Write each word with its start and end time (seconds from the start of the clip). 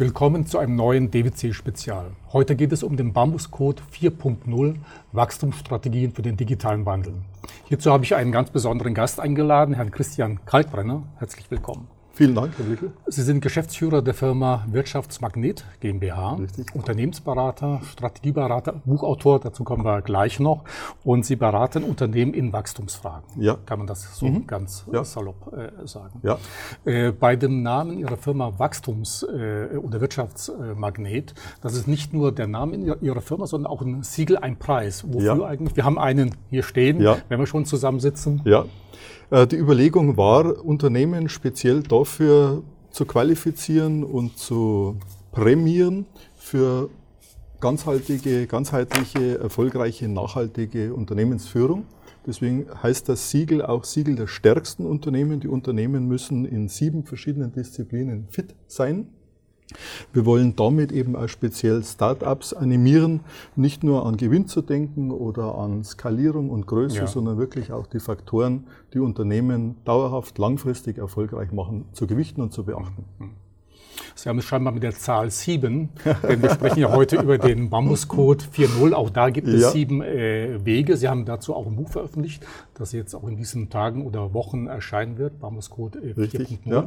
Willkommen 0.00 0.46
zu 0.46 0.58
einem 0.58 0.76
neuen 0.76 1.10
DWC-Spezial. 1.10 2.12
Heute 2.32 2.54
geht 2.54 2.72
es 2.72 2.84
um 2.84 2.96
den 2.96 3.12
Bambuscode 3.12 3.82
4.0 3.92 4.76
Wachstumsstrategien 5.10 6.12
für 6.12 6.22
den 6.22 6.36
digitalen 6.36 6.86
Wandel. 6.86 7.14
Hierzu 7.64 7.90
habe 7.90 8.04
ich 8.04 8.14
einen 8.14 8.30
ganz 8.30 8.50
besonderen 8.50 8.94
Gast 8.94 9.18
eingeladen, 9.18 9.74
Herrn 9.74 9.90
Christian 9.90 10.38
Kalkbrenner. 10.44 11.02
Herzlich 11.16 11.50
willkommen. 11.50 11.88
Vielen 12.18 12.34
Dank, 12.34 12.50
Herr 12.58 12.64
Blickel. 12.64 12.90
Sie 13.06 13.22
sind 13.22 13.40
Geschäftsführer 13.42 14.02
der 14.02 14.12
Firma 14.12 14.64
Wirtschaftsmagnet 14.72 15.64
GmbH, 15.78 16.32
Richtig. 16.34 16.74
Unternehmensberater, 16.74 17.80
Strategieberater, 17.92 18.72
Buchautor, 18.84 19.38
dazu 19.38 19.62
kommen 19.62 19.84
wir 19.84 20.02
gleich 20.02 20.40
noch. 20.40 20.64
Und 21.04 21.24
Sie 21.24 21.36
beraten 21.36 21.84
Unternehmen 21.84 22.34
in 22.34 22.52
Wachstumsfragen. 22.52 23.40
Ja. 23.40 23.56
Kann 23.66 23.78
man 23.78 23.86
das 23.86 24.16
so 24.18 24.28
ganz 24.48 24.84
Ja. 24.92 25.04
salopp 25.04 25.52
äh, 25.56 25.86
sagen. 25.86 26.18
Ja. 26.24 26.38
Äh, 26.84 27.12
bei 27.12 27.36
dem 27.36 27.62
Namen 27.62 27.96
Ihrer 28.00 28.16
Firma 28.16 28.52
Wachstums- 28.58 29.22
äh, 29.22 29.76
oder 29.76 30.00
Wirtschaftsmagnet, 30.00 31.34
das 31.62 31.74
ist 31.74 31.86
nicht 31.86 32.12
nur 32.12 32.32
der 32.32 32.48
Name 32.48 32.96
Ihrer 33.00 33.20
Firma, 33.20 33.46
sondern 33.46 33.70
auch 33.70 33.80
ein 33.80 34.02
Siegel, 34.02 34.38
ein 34.38 34.58
Preis. 34.58 35.04
Wofür 35.06 35.36
Ja. 35.38 35.44
eigentlich? 35.46 35.76
Wir 35.76 35.84
haben 35.84 36.00
einen 36.00 36.34
hier 36.50 36.64
stehen, 36.64 37.00
Ja. 37.00 37.18
wenn 37.28 37.38
wir 37.38 37.46
schon 37.46 37.64
zusammensitzen. 37.64 38.42
Ja. 38.44 38.64
Äh, 39.30 39.46
Die 39.46 39.56
Überlegung 39.56 40.16
war, 40.16 40.64
Unternehmen 40.64 41.28
speziell 41.28 41.82
dafür 41.82 42.62
zu 42.90 43.04
qualifizieren 43.04 44.02
und 44.02 44.38
zu 44.38 44.96
prämieren 45.32 46.06
für 46.36 46.88
ganzhaltige, 47.60 48.46
ganzheitliche, 48.46 49.38
erfolgreiche, 49.38 50.08
nachhaltige 50.08 50.94
Unternehmensführung. 50.94 51.84
Deswegen 52.26 52.66
heißt 52.82 53.08
das 53.08 53.30
Siegel 53.30 53.62
auch 53.62 53.84
Siegel 53.84 54.16
der 54.16 54.26
stärksten 54.26 54.86
Unternehmen. 54.86 55.40
Die 55.40 55.48
Unternehmen 55.48 56.06
müssen 56.06 56.44
in 56.44 56.68
sieben 56.68 57.04
verschiedenen 57.04 57.52
Disziplinen 57.52 58.28
fit 58.30 58.54
sein. 58.66 59.08
Wir 60.12 60.24
wollen 60.26 60.56
damit 60.56 60.92
eben 60.92 61.16
auch 61.16 61.28
speziell 61.28 61.82
Startups 61.84 62.52
animieren, 62.52 63.20
nicht 63.56 63.84
nur 63.84 64.06
an 64.06 64.16
Gewinn 64.16 64.46
zu 64.46 64.62
denken 64.62 65.10
oder 65.10 65.56
an 65.56 65.84
Skalierung 65.84 66.50
und 66.50 66.66
Größe, 66.66 66.96
Ja. 66.98 67.06
sondern 67.06 67.38
wirklich 67.38 67.72
auch 67.72 67.86
die 67.86 68.00
Faktoren, 68.00 68.64
die 68.94 68.98
Unternehmen 69.00 69.76
dauerhaft, 69.84 70.38
langfristig 70.38 70.98
erfolgreich 70.98 71.52
machen, 71.52 71.84
zu 71.92 72.06
gewichten 72.06 72.40
und 72.40 72.52
zu 72.52 72.64
beachten. 72.64 73.04
Sie 74.14 74.28
haben 74.28 74.38
es 74.38 74.44
scheinbar 74.44 74.72
mit 74.72 74.82
der 74.82 74.92
Zahl 74.94 75.30
7, 75.30 75.88
denn 76.28 76.42
wir 76.42 76.50
sprechen 76.50 76.80
ja 76.80 76.90
heute 76.92 77.16
über 77.20 77.38
den 77.38 77.70
Bambuscode 77.70 78.42
4.0. 78.42 78.92
Auch 78.92 79.10
da 79.10 79.30
gibt 79.30 79.48
es 79.48 79.62
Ja. 79.62 79.70
sieben 79.70 80.02
äh, 80.02 80.64
Wege. 80.64 80.96
Sie 80.96 81.08
haben 81.08 81.24
dazu 81.24 81.54
auch 81.54 81.66
ein 81.66 81.76
Buch 81.76 81.90
veröffentlicht, 81.90 82.44
das 82.74 82.92
jetzt 82.92 83.14
auch 83.14 83.26
in 83.28 83.36
diesen 83.36 83.70
Tagen 83.70 84.04
oder 84.06 84.34
Wochen 84.34 84.66
erscheinen 84.66 85.18
wird, 85.18 85.38
Bambuscode 85.40 85.96
äh, 85.96 85.98
4.0. 86.14 86.18
Richtig, 86.18 86.58
ja. 86.64 86.86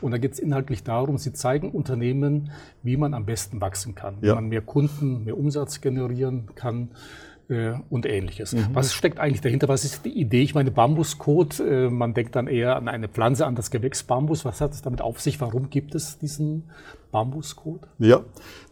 Und 0.00 0.10
da 0.10 0.18
geht 0.18 0.32
es 0.32 0.38
inhaltlich 0.38 0.82
darum, 0.82 1.18
Sie 1.18 1.32
zeigen 1.32 1.70
Unternehmen, 1.70 2.50
wie 2.82 2.96
man 2.96 3.14
am 3.14 3.24
besten 3.26 3.60
wachsen 3.60 3.94
kann, 3.94 4.16
wie 4.20 4.26
Ja. 4.26 4.34
man 4.34 4.48
mehr 4.48 4.62
Kunden, 4.62 5.24
mehr 5.24 5.38
Umsatz 5.38 5.80
generieren 5.80 6.48
kann 6.54 6.88
äh, 6.90 7.31
und 7.90 8.06
ähnliches. 8.06 8.52
Mhm. 8.52 8.68
Was 8.72 8.92
steckt 8.94 9.18
eigentlich 9.18 9.40
dahinter? 9.40 9.68
Was 9.68 9.84
ist 9.84 10.04
die 10.04 10.18
Idee? 10.18 10.42
Ich 10.42 10.54
meine, 10.54 10.70
Bambuscode, 10.70 11.60
äh, 11.60 11.90
man 11.90 12.14
denkt 12.14 12.36
dann 12.36 12.46
eher 12.46 12.76
an 12.76 12.88
eine 12.88 13.08
Pflanze, 13.08 13.46
an 13.46 13.54
das 13.54 13.70
Gewächs 13.70 14.02
Bambus. 14.02 14.44
Was 14.44 14.60
hat 14.60 14.72
es 14.72 14.82
damit 14.82 15.00
auf 15.00 15.20
sich? 15.20 15.40
Warum 15.40 15.70
gibt 15.70 15.94
es 15.94 16.18
diesen 16.18 16.64
Bambuscode? 17.10 17.86
Ja, 17.98 18.22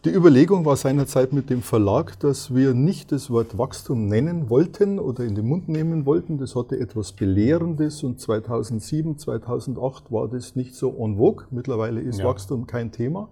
die 0.03 0.09
Überlegung 0.09 0.65
war 0.65 0.75
seinerzeit 0.75 1.31
mit 1.31 1.49
dem 1.49 1.61
Verlag, 1.61 2.19
dass 2.19 2.53
wir 2.55 2.73
nicht 2.73 3.11
das 3.11 3.29
Wort 3.29 3.57
Wachstum 3.57 4.07
nennen 4.07 4.49
wollten 4.49 4.97
oder 4.99 5.23
in 5.23 5.35
den 5.35 5.47
Mund 5.47 5.69
nehmen 5.69 6.05
wollten. 6.05 6.37
Das 6.39 6.55
hatte 6.55 6.79
etwas 6.79 7.11
Belehrendes 7.11 8.03
und 8.03 8.19
2007, 8.19 9.17
2008 9.19 10.11
war 10.11 10.27
das 10.27 10.55
nicht 10.55 10.75
so 10.75 10.89
en 10.97 11.17
vogue. 11.17 11.45
Mittlerweile 11.51 12.01
ist 12.01 12.19
Ja. 12.19 12.25
Wachstum 12.25 12.65
kein 12.65 12.91
Thema. 12.91 13.29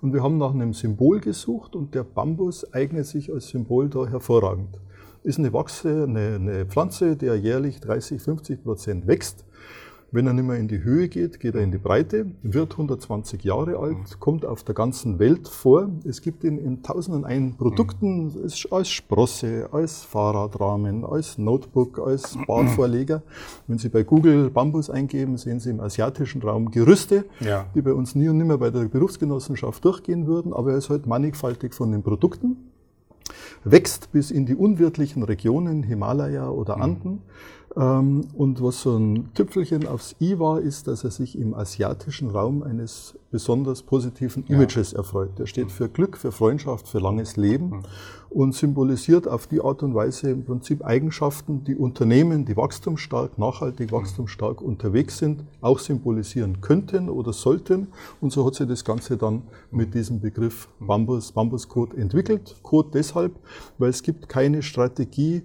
Und 0.00 0.12
wir 0.14 0.22
haben 0.22 0.38
nach 0.38 0.54
einem 0.54 0.72
Symbol 0.72 1.20
gesucht 1.20 1.76
und 1.76 1.94
der 1.94 2.04
Bambus 2.04 2.72
eignet 2.72 3.06
sich 3.06 3.32
als 3.32 3.48
Symbol 3.48 3.88
da 3.88 4.06
hervorragend. 4.06 4.78
Ist 5.26 5.40
eine 5.40 5.52
Wachse, 5.52 6.04
eine, 6.08 6.36
eine 6.36 6.66
Pflanze, 6.66 7.16
der 7.16 7.34
jährlich 7.36 7.80
30, 7.80 8.22
50 8.22 8.62
Prozent 8.62 9.06
wächst. 9.08 9.44
Wenn 10.12 10.28
er 10.28 10.32
nicht 10.34 10.46
mehr 10.46 10.56
in 10.56 10.68
die 10.68 10.84
Höhe 10.84 11.08
geht, 11.08 11.40
geht 11.40 11.56
er 11.56 11.62
in 11.62 11.72
die 11.72 11.78
Breite, 11.78 12.26
wird 12.44 12.70
120 12.72 13.42
Jahre 13.42 13.76
alt, 13.78 14.20
kommt 14.20 14.46
auf 14.46 14.62
der 14.62 14.76
ganzen 14.76 15.18
Welt 15.18 15.48
vor. 15.48 15.88
Es 16.04 16.22
gibt 16.22 16.44
ihn 16.44 16.58
in 16.58 16.84
tausenden 16.84 17.24
ein 17.24 17.56
Produkten, 17.56 18.32
es- 18.44 18.70
als 18.70 18.88
Sprosse, 18.88 19.68
als 19.72 20.04
Fahrradrahmen, 20.04 21.04
als 21.04 21.38
Notebook, 21.38 21.98
als 21.98 22.38
Barvorleger. 22.46 23.22
Wenn 23.66 23.78
Sie 23.78 23.88
bei 23.88 24.04
Google 24.04 24.48
Bambus 24.50 24.90
eingeben, 24.90 25.36
sehen 25.38 25.58
Sie 25.58 25.70
im 25.70 25.80
asiatischen 25.80 26.40
Raum 26.40 26.70
Gerüste, 26.70 27.24
Ja. 27.40 27.66
die 27.74 27.82
bei 27.82 27.92
uns 27.92 28.14
nie 28.14 28.28
und 28.28 28.38
nimmer 28.38 28.58
bei 28.58 28.70
der 28.70 28.84
Berufsgenossenschaft 28.84 29.84
durchgehen 29.84 30.28
würden, 30.28 30.52
aber 30.52 30.70
er 30.70 30.78
ist 30.78 30.88
halt 30.88 31.08
mannigfaltig 31.08 31.74
von 31.74 31.90
den 31.90 32.04
Produkten 32.04 32.56
wächst 33.64 34.12
bis 34.12 34.30
in 34.30 34.46
die 34.46 34.54
unwirtlichen 34.54 35.22
Regionen, 35.22 35.82
Himalaya 35.82 36.48
oder 36.48 36.80
Anden. 36.80 37.22
Ähm, 37.76 38.28
Und 38.34 38.62
was 38.62 38.82
so 38.82 38.96
ein 38.96 39.28
Tüpfelchen 39.34 39.86
aufs 39.86 40.16
i 40.20 40.38
war, 40.38 40.60
ist, 40.60 40.88
dass 40.88 41.04
er 41.04 41.10
sich 41.10 41.38
im 41.38 41.54
asiatischen 41.54 42.30
Raum 42.30 42.62
eines 42.62 43.18
besonders 43.30 43.82
positiven 43.82 44.46
Images 44.46 44.94
erfreut. 44.94 45.38
Der 45.38 45.46
steht 45.46 45.70
für 45.70 45.88
Glück, 45.88 46.16
für 46.16 46.32
Freundschaft, 46.32 46.88
für 46.88 47.00
langes 47.00 47.36
Leben 47.36 47.82
und 48.30 48.54
symbolisiert 48.54 49.28
auf 49.28 49.46
die 49.46 49.60
Art 49.60 49.82
und 49.82 49.94
Weise 49.94 50.30
im 50.30 50.44
Prinzip 50.44 50.84
Eigenschaften, 50.84 51.64
die 51.64 51.76
Unternehmen, 51.76 52.46
die 52.46 52.56
wachstumsstark, 52.56 53.36
nachhaltig 53.38 53.92
wachstumsstark 53.92 54.62
unterwegs 54.62 55.18
sind, 55.18 55.44
auch 55.60 55.78
symbolisieren 55.78 56.62
könnten 56.62 57.10
oder 57.10 57.34
sollten. 57.34 57.88
Und 58.22 58.32
so 58.32 58.46
hat 58.46 58.54
sich 58.54 58.68
das 58.68 58.84
Ganze 58.84 59.18
dann 59.18 59.42
mit 59.70 59.92
diesem 59.94 60.20
Begriff 60.20 60.68
Bambus, 60.80 61.32
Bambuscode 61.32 61.94
entwickelt. 61.94 62.56
Code 62.62 62.88
deshalb, 62.94 63.32
weil 63.76 63.90
es 63.90 64.02
gibt 64.02 64.30
keine 64.30 64.62
Strategie, 64.62 65.42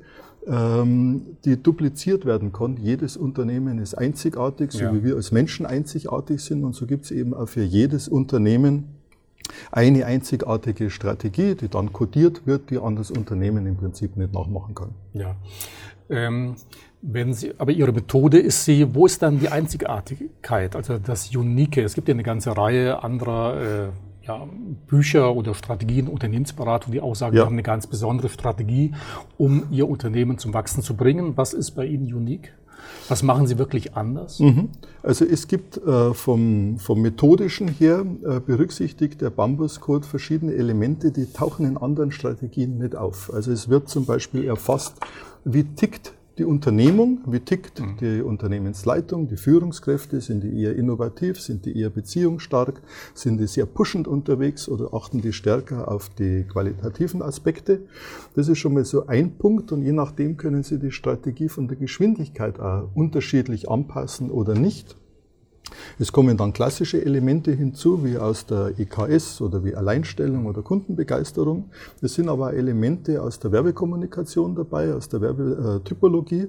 die 0.47 1.61
dupliziert 1.61 2.25
werden 2.25 2.51
kann. 2.51 2.77
Jedes 2.77 3.15
Unternehmen 3.15 3.77
ist 3.77 3.93
einzigartig, 3.93 4.71
so 4.71 4.85
Ja. 4.85 4.93
wie 4.93 5.03
wir 5.03 5.15
als 5.15 5.31
Menschen 5.31 5.67
einzigartig 5.67 6.41
sind. 6.41 6.63
Und 6.63 6.73
so 6.73 6.87
gibt 6.87 7.05
es 7.05 7.11
eben 7.11 7.33
auch 7.35 7.47
für 7.47 7.63
jedes 7.63 8.07
Unternehmen 8.07 8.85
eine 9.71 10.05
einzigartige 10.05 10.89
Strategie, 10.89 11.55
die 11.55 11.67
dann 11.67 11.93
kodiert 11.93 12.47
wird, 12.47 12.69
die 12.71 12.79
an 12.79 12.95
das 12.95 13.11
Unternehmen 13.11 13.67
im 13.67 13.77
Prinzip 13.77 14.17
nicht 14.17 14.33
nachmachen 14.33 14.73
kann. 14.73 14.89
Ja. 15.13 15.35
Ähm, 16.09 16.55
wenn 17.03 17.33
Sie, 17.33 17.53
aber 17.57 17.71
Ihre 17.71 17.91
Methode 17.91 18.39
ist 18.39 18.65
sie, 18.65 18.93
wo 18.93 19.05
ist 19.05 19.21
dann 19.21 19.39
die 19.39 19.49
Einzigartigkeit, 19.49 20.75
also 20.75 20.97
das 20.99 21.35
Unique? 21.35 21.77
Es 21.77 21.93
gibt 21.95 22.07
ja 22.07 22.13
eine 22.13 22.23
ganze 22.23 22.55
Reihe 22.55 23.03
anderer 23.03 23.85
äh, 23.85 23.89
ja, 24.27 24.47
Bücher 24.87 25.35
oder 25.35 25.53
Strategien, 25.55 26.07
Unternehmensberatung, 26.07 26.91
die 26.93 27.01
auch 27.01 27.15
sagen, 27.15 27.35
Ja. 27.35 27.41
wir 27.41 27.45
haben 27.47 27.53
eine 27.53 27.63
ganz 27.63 27.87
besondere 27.87 28.29
Strategie, 28.29 28.93
um 29.37 29.63
Ihr 29.71 29.89
Unternehmen 29.89 30.37
zum 30.37 30.53
Wachsen 30.53 30.83
zu 30.83 30.95
bringen. 30.95 31.33
Was 31.37 31.53
ist 31.53 31.71
bei 31.71 31.85
Ihnen 31.85 32.13
unique? 32.13 32.53
Was 33.09 33.23
machen 33.23 33.45
Sie 33.47 33.57
wirklich 33.57 33.95
anders? 33.95 34.39
Mhm. 34.39 34.69
Also 35.03 35.25
es 35.25 35.47
gibt 35.47 35.77
äh, 35.77 36.13
vom, 36.13 36.77
vom 36.77 37.01
methodischen 37.01 37.67
her 37.67 38.05
äh, 38.23 38.39
berücksichtigt 38.39 39.21
der 39.21 39.29
Bambus-Code 39.29 40.07
verschiedene 40.07 40.53
Elemente, 40.53 41.11
die 41.11 41.25
tauchen 41.31 41.65
in 41.65 41.77
anderen 41.77 42.11
Strategien 42.11 42.77
nicht 42.79 42.95
auf. 42.95 43.31
Also 43.33 43.51
es 43.51 43.69
wird 43.69 43.89
zum 43.89 44.05
Beispiel 44.05 44.45
erfasst, 44.45 44.95
wie 45.45 45.63
tickt 45.63 46.13
die 46.41 46.45
Unternehmung, 46.45 47.19
wie 47.27 47.39
tickt 47.39 47.83
die 47.99 48.23
Unternehmensleitung, 48.23 49.27
die 49.27 49.37
Führungskräfte, 49.37 50.21
sind 50.21 50.43
die 50.43 50.63
eher 50.63 50.75
innovativ, 50.75 51.39
sind 51.39 51.67
die 51.67 51.77
eher 51.77 51.91
beziehungsstark, 51.91 52.81
sind 53.13 53.39
die 53.39 53.45
sehr 53.45 53.67
pushend 53.67 54.07
unterwegs 54.07 54.67
oder 54.67 54.91
achten 54.91 55.21
die 55.21 55.33
stärker 55.33 55.87
auf 55.87 56.09
die 56.09 56.45
qualitativen 56.51 57.21
Aspekte. 57.21 57.81
Das 58.33 58.47
ist 58.47 58.57
schon 58.57 58.73
mal 58.73 58.85
so 58.85 59.05
ein 59.05 59.37
Punkt 59.37 59.71
und 59.71 59.83
je 59.83 59.91
nachdem 59.91 60.35
können 60.35 60.63
Sie 60.63 60.79
die 60.79 60.89
Strategie 60.89 61.47
von 61.47 61.67
der 61.67 61.77
Geschwindigkeit 61.77 62.59
auch 62.59 62.89
unterschiedlich 62.95 63.69
anpassen 63.69 64.31
oder 64.31 64.55
nicht. 64.55 64.97
Es 65.99 66.11
kommen 66.11 66.37
dann 66.37 66.53
klassische 66.53 67.03
Elemente 67.03 67.51
hinzu, 67.51 68.03
wie 68.03 68.17
aus 68.17 68.45
der 68.45 68.73
EKS 68.77 69.41
oder 69.41 69.63
wie 69.63 69.75
Alleinstellung 69.75 70.45
oder 70.45 70.61
Kundenbegeisterung. 70.61 71.69
Es 72.01 72.15
sind 72.15 72.29
aber 72.29 72.53
Elemente 72.53 73.21
aus 73.21 73.39
der 73.39 73.51
Werbekommunikation 73.51 74.55
dabei, 74.55 74.93
aus 74.93 75.09
der 75.09 75.21
Werbetypologie. 75.21 76.47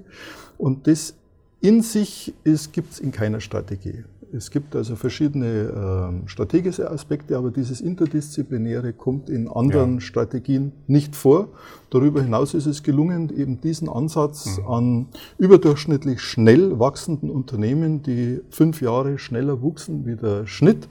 Und 0.57 0.87
das 0.87 1.15
in 1.61 1.81
sich 1.81 2.33
gibt 2.71 2.93
es 2.93 2.99
in 2.99 3.11
keiner 3.11 3.39
Strategie. 3.39 4.03
Es 4.35 4.49
gibt 4.49 4.75
also 4.75 4.95
verschiedene 4.95 6.09
ähm, 6.09 6.27
strategische 6.27 6.89
Aspekte, 6.89 7.37
aber 7.37 7.51
dieses 7.51 7.81
Interdisziplinäre 7.81 8.91
kommt 8.91 9.29
in 9.29 9.47
anderen 9.47 9.95
Ja. 9.95 10.01
Strategien 10.01 10.71
nicht 10.87 11.15
vor. 11.15 11.49
Darüber 11.91 12.23
hinaus 12.23 12.55
ist 12.55 12.65
es 12.65 12.81
gelungen, 12.81 13.31
eben 13.37 13.61
diesen 13.61 13.87
Ansatz 13.87 14.59
an 14.67 15.05
überdurchschnittlich 15.37 16.19
schnell 16.21 16.79
wachsenden 16.79 17.29
Unternehmen, 17.29 18.01
die 18.01 18.41
fünf 18.49 18.81
Jahre 18.81 19.19
schneller 19.19 19.61
wuchsen 19.61 20.07
wie 20.07 20.15
der 20.15 20.47
Schnitt, 20.47 20.87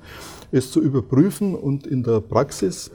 es 0.52 0.70
zu 0.70 0.80
überprüfen 0.80 1.56
und 1.56 1.84
in 1.86 2.04
der 2.04 2.20
Praxis 2.20 2.92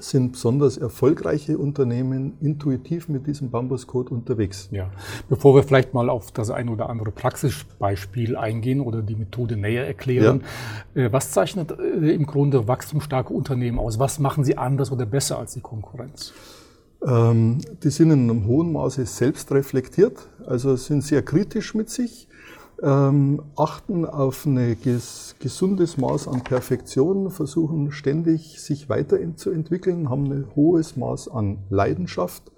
sind 0.00 0.32
besonders 0.32 0.76
erfolgreiche 0.76 1.58
Unternehmen 1.58 2.34
intuitiv 2.40 3.08
mit 3.08 3.26
diesem 3.26 3.50
Bambus-Code 3.50 4.10
unterwegs. 4.10 4.68
Ja. 4.70 4.90
Bevor 5.28 5.54
wir 5.54 5.62
vielleicht 5.62 5.94
mal 5.94 6.08
auf 6.08 6.30
das 6.32 6.50
ein 6.50 6.68
oder 6.68 6.88
andere 6.88 7.10
Praxisbeispiel 7.10 8.36
eingehen 8.36 8.80
oder 8.80 9.02
die 9.02 9.16
Methode 9.16 9.56
näher 9.56 9.86
erklären, 9.86 10.42
ja. 10.94 11.06
Äh, 11.06 11.12
was 11.12 11.32
zeichnet 11.32 11.72
äh, 11.72 12.12
im 12.12 12.26
Grunde 12.26 12.68
wachstumsstarke 12.68 13.32
Unternehmen 13.32 13.78
aus? 13.78 13.98
Was 13.98 14.18
machen 14.18 14.44
sie 14.44 14.56
anders 14.56 14.92
oder 14.92 15.06
besser 15.06 15.38
als 15.38 15.54
die 15.54 15.60
Konkurrenz? 15.60 16.32
Ähm, 17.06 17.58
die 17.82 17.90
sind 17.90 18.10
in 18.10 18.30
einem 18.30 18.46
hohen 18.46 18.72
Maße 18.72 19.06
selbst 19.06 19.52
reflektiert, 19.52 20.28
also 20.46 20.76
sind 20.76 21.02
sehr 21.02 21.22
kritisch 21.22 21.74
mit 21.74 21.90
sich 21.90 22.27
ähm, 22.82 23.42
achten 23.56 24.04
auf 24.04 24.46
ein 24.46 24.76
ges 24.80 25.34
gesundes 25.40 25.96
Maß 25.96 26.28
an 26.28 26.42
Perfektion, 26.42 27.30
versuchen 27.30 27.92
ständig 27.92 28.60
sich 28.60 28.88
weiterzuentwickeln, 28.88 30.10
haben 30.10 30.30
ein 30.30 30.46
hohes 30.54 30.96
Maß 30.96 31.28
an 31.28 31.58
Leidenschaft 31.70 32.50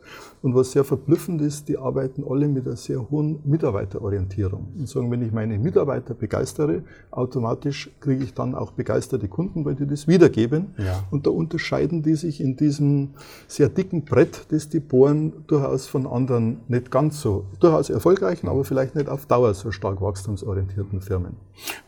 und 0.42 0.54
was 0.54 0.72
sehr 0.72 0.84
verblüffend 0.84 1.42
ist, 1.42 1.68
die 1.68 1.76
arbeiten 1.76 2.24
alle 2.28 2.48
mit 2.48 2.66
einer 2.66 2.76
sehr 2.76 3.10
hohen 3.10 3.40
Mitarbeiterorientierung. 3.44 4.68
Und 4.78 4.88
sagen, 4.88 5.10
wenn 5.10 5.22
ich 5.22 5.32
meine 5.32 5.58
Mitarbeiter 5.58 6.14
begeistere, 6.14 6.82
automatisch 7.10 7.90
kriege 8.00 8.24
ich 8.24 8.34
dann 8.34 8.54
auch 8.54 8.72
begeisterte 8.72 9.28
Kunden, 9.28 9.64
weil 9.64 9.74
die 9.74 9.86
das 9.86 10.08
wiedergeben. 10.08 10.74
Ja. 10.78 11.04
Und 11.10 11.26
da 11.26 11.30
unterscheiden 11.30 12.02
die 12.02 12.14
sich 12.14 12.40
in 12.40 12.56
diesem 12.56 13.10
sehr 13.48 13.68
dicken 13.68 14.04
Brett, 14.04 14.46
das 14.50 14.68
die 14.68 14.80
bohren, 14.80 15.44
durchaus 15.46 15.86
von 15.86 16.06
anderen 16.06 16.60
nicht 16.68 16.90
ganz 16.90 17.20
so, 17.20 17.44
durchaus 17.60 17.90
erfolgreichen, 17.90 18.48
aber 18.48 18.64
vielleicht 18.64 18.94
nicht 18.94 19.08
auf 19.08 19.26
Dauer 19.26 19.52
so 19.54 19.70
stark 19.70 20.00
wachstumsorientierten 20.00 21.00
Firmen. 21.00 21.36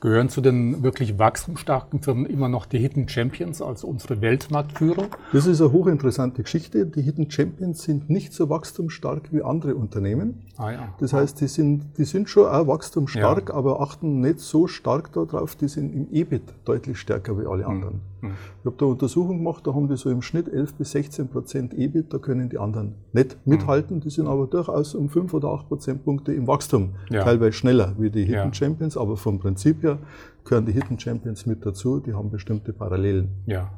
Gehören 0.00 0.28
zu 0.28 0.40
den 0.40 0.82
wirklich 0.82 1.18
wachstumsstarken 1.18 2.02
Firmen 2.02 2.26
immer 2.26 2.48
noch 2.48 2.66
die 2.66 2.78
Hidden 2.78 3.08
Champions 3.08 3.62
als 3.62 3.84
unsere 3.84 4.20
Weltmarktführer? 4.20 5.08
Das 5.32 5.46
ist 5.46 5.60
eine 5.60 5.72
hochinteressante 5.72 6.42
Geschichte. 6.42 6.86
Die 6.86 7.02
Hidden 7.02 7.30
Champions 7.30 7.82
sind 7.82 8.10
nicht 8.10 8.32
so 8.32 8.48
wachstumsstark 8.50 9.32
wie 9.32 9.42
andere 9.42 9.74
Unternehmen. 9.74 10.42
Ah, 10.56 10.70
ja. 10.70 10.94
Das 10.98 11.12
heißt, 11.12 11.40
die 11.40 11.48
sind, 11.48 11.98
die 11.98 12.04
sind 12.04 12.28
schon 12.28 12.46
auch 12.46 12.66
wachstumsstark, 12.66 13.48
ja. 13.48 13.54
aber 13.54 13.80
achten 13.80 14.20
nicht 14.20 14.40
so 14.40 14.66
stark 14.66 15.12
darauf. 15.12 15.56
Die 15.56 15.68
sind 15.68 15.94
im 15.94 16.12
EBIT 16.12 16.42
deutlich 16.64 16.98
stärker 16.98 17.38
wie 17.38 17.46
alle 17.46 17.64
hm. 17.64 17.70
anderen. 17.70 18.11
Mhm. 18.22 18.30
Ich 18.60 18.66
habe 18.66 18.76
da 18.78 18.84
eine 18.86 18.92
Untersuchung 18.92 19.38
gemacht, 19.38 19.66
da 19.66 19.74
haben 19.74 19.88
die 19.88 19.96
so 19.96 20.10
im 20.10 20.22
Schnitt 20.22 20.48
11 20.48 20.74
bis 20.74 20.92
16 20.92 21.28
Prozent 21.28 21.74
EBIT, 21.74 22.12
da 22.12 22.18
können 22.18 22.48
die 22.48 22.58
anderen 22.58 22.94
nicht 23.12 23.32
hm. 23.32 23.40
mithalten. 23.44 24.00
Die 24.00 24.10
sind 24.10 24.26
aber 24.26 24.46
durchaus 24.46 24.94
um 24.94 25.08
5 25.08 25.34
oder 25.34 25.48
8 25.48 25.68
Prozentpunkte 25.68 26.32
im 26.32 26.46
Wachstum, 26.46 26.94
ja. 27.10 27.24
teilweise 27.24 27.52
schneller 27.52 27.94
wie 27.98 28.10
die 28.10 28.24
Hidden 28.24 28.54
Champions, 28.54 28.96
aber 28.96 29.16
vom 29.16 29.38
Prinzip 29.38 29.82
her 29.82 29.98
gehören 30.44 30.66
die 30.66 30.72
Hidden 30.72 30.98
Champions 30.98 31.46
mit 31.46 31.66
dazu, 31.66 32.00
die 32.00 32.14
haben 32.14 32.30
bestimmte 32.30 32.72
Parallelen. 32.72 33.28
Ja, 33.46 33.70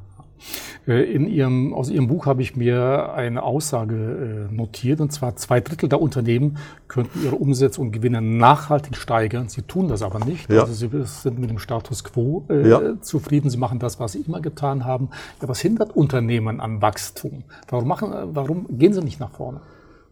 in 0.85 1.27
ihrem, 1.27 1.73
aus 1.73 1.89
Ihrem 1.89 2.07
Buch 2.07 2.27
habe 2.27 2.43
ich 2.43 2.55
mir 2.55 3.13
eine 3.13 3.41
Aussage 3.41 4.47
äh, 4.51 4.53
notiert, 4.53 5.01
und 5.01 5.11
zwar 5.11 5.35
zwei 5.35 5.59
Drittel 5.59 5.89
der 5.89 5.99
Unternehmen 5.99 6.57
könnten 6.87 7.23
ihre 7.23 7.35
Umsätze 7.35 7.81
und 7.81 7.91
Gewinne 7.91 8.21
nachhaltig 8.21 8.95
steigern. 8.95 9.49
Sie 9.49 9.63
tun 9.63 9.87
das 9.87 10.03
aber 10.03 10.23
nicht. 10.23 10.49
Ja. 10.49 10.61
Also 10.61 10.73
sie 10.73 10.89
sind 11.05 11.39
mit 11.39 11.49
dem 11.49 11.57
Status 11.57 12.03
quo 12.03 12.45
äh, 12.49 12.69
ja. 12.69 13.01
zufrieden. 13.01 13.49
Sie 13.49 13.57
machen 13.57 13.79
das, 13.79 13.99
was 13.99 14.11
sie 14.11 14.19
immer 14.19 14.41
getan 14.41 14.85
haben. 14.85 15.09
Ja, 15.41 15.47
was 15.47 15.59
hindert 15.59 15.95
Unternehmen 15.95 16.59
an 16.59 16.81
Wachstum? 16.81 17.43
Warum, 17.67 17.87
machen, 17.87 18.13
warum 18.33 18.65
gehen 18.77 18.93
sie 18.93 19.01
nicht 19.01 19.19
nach 19.19 19.31
vorne? 19.31 19.61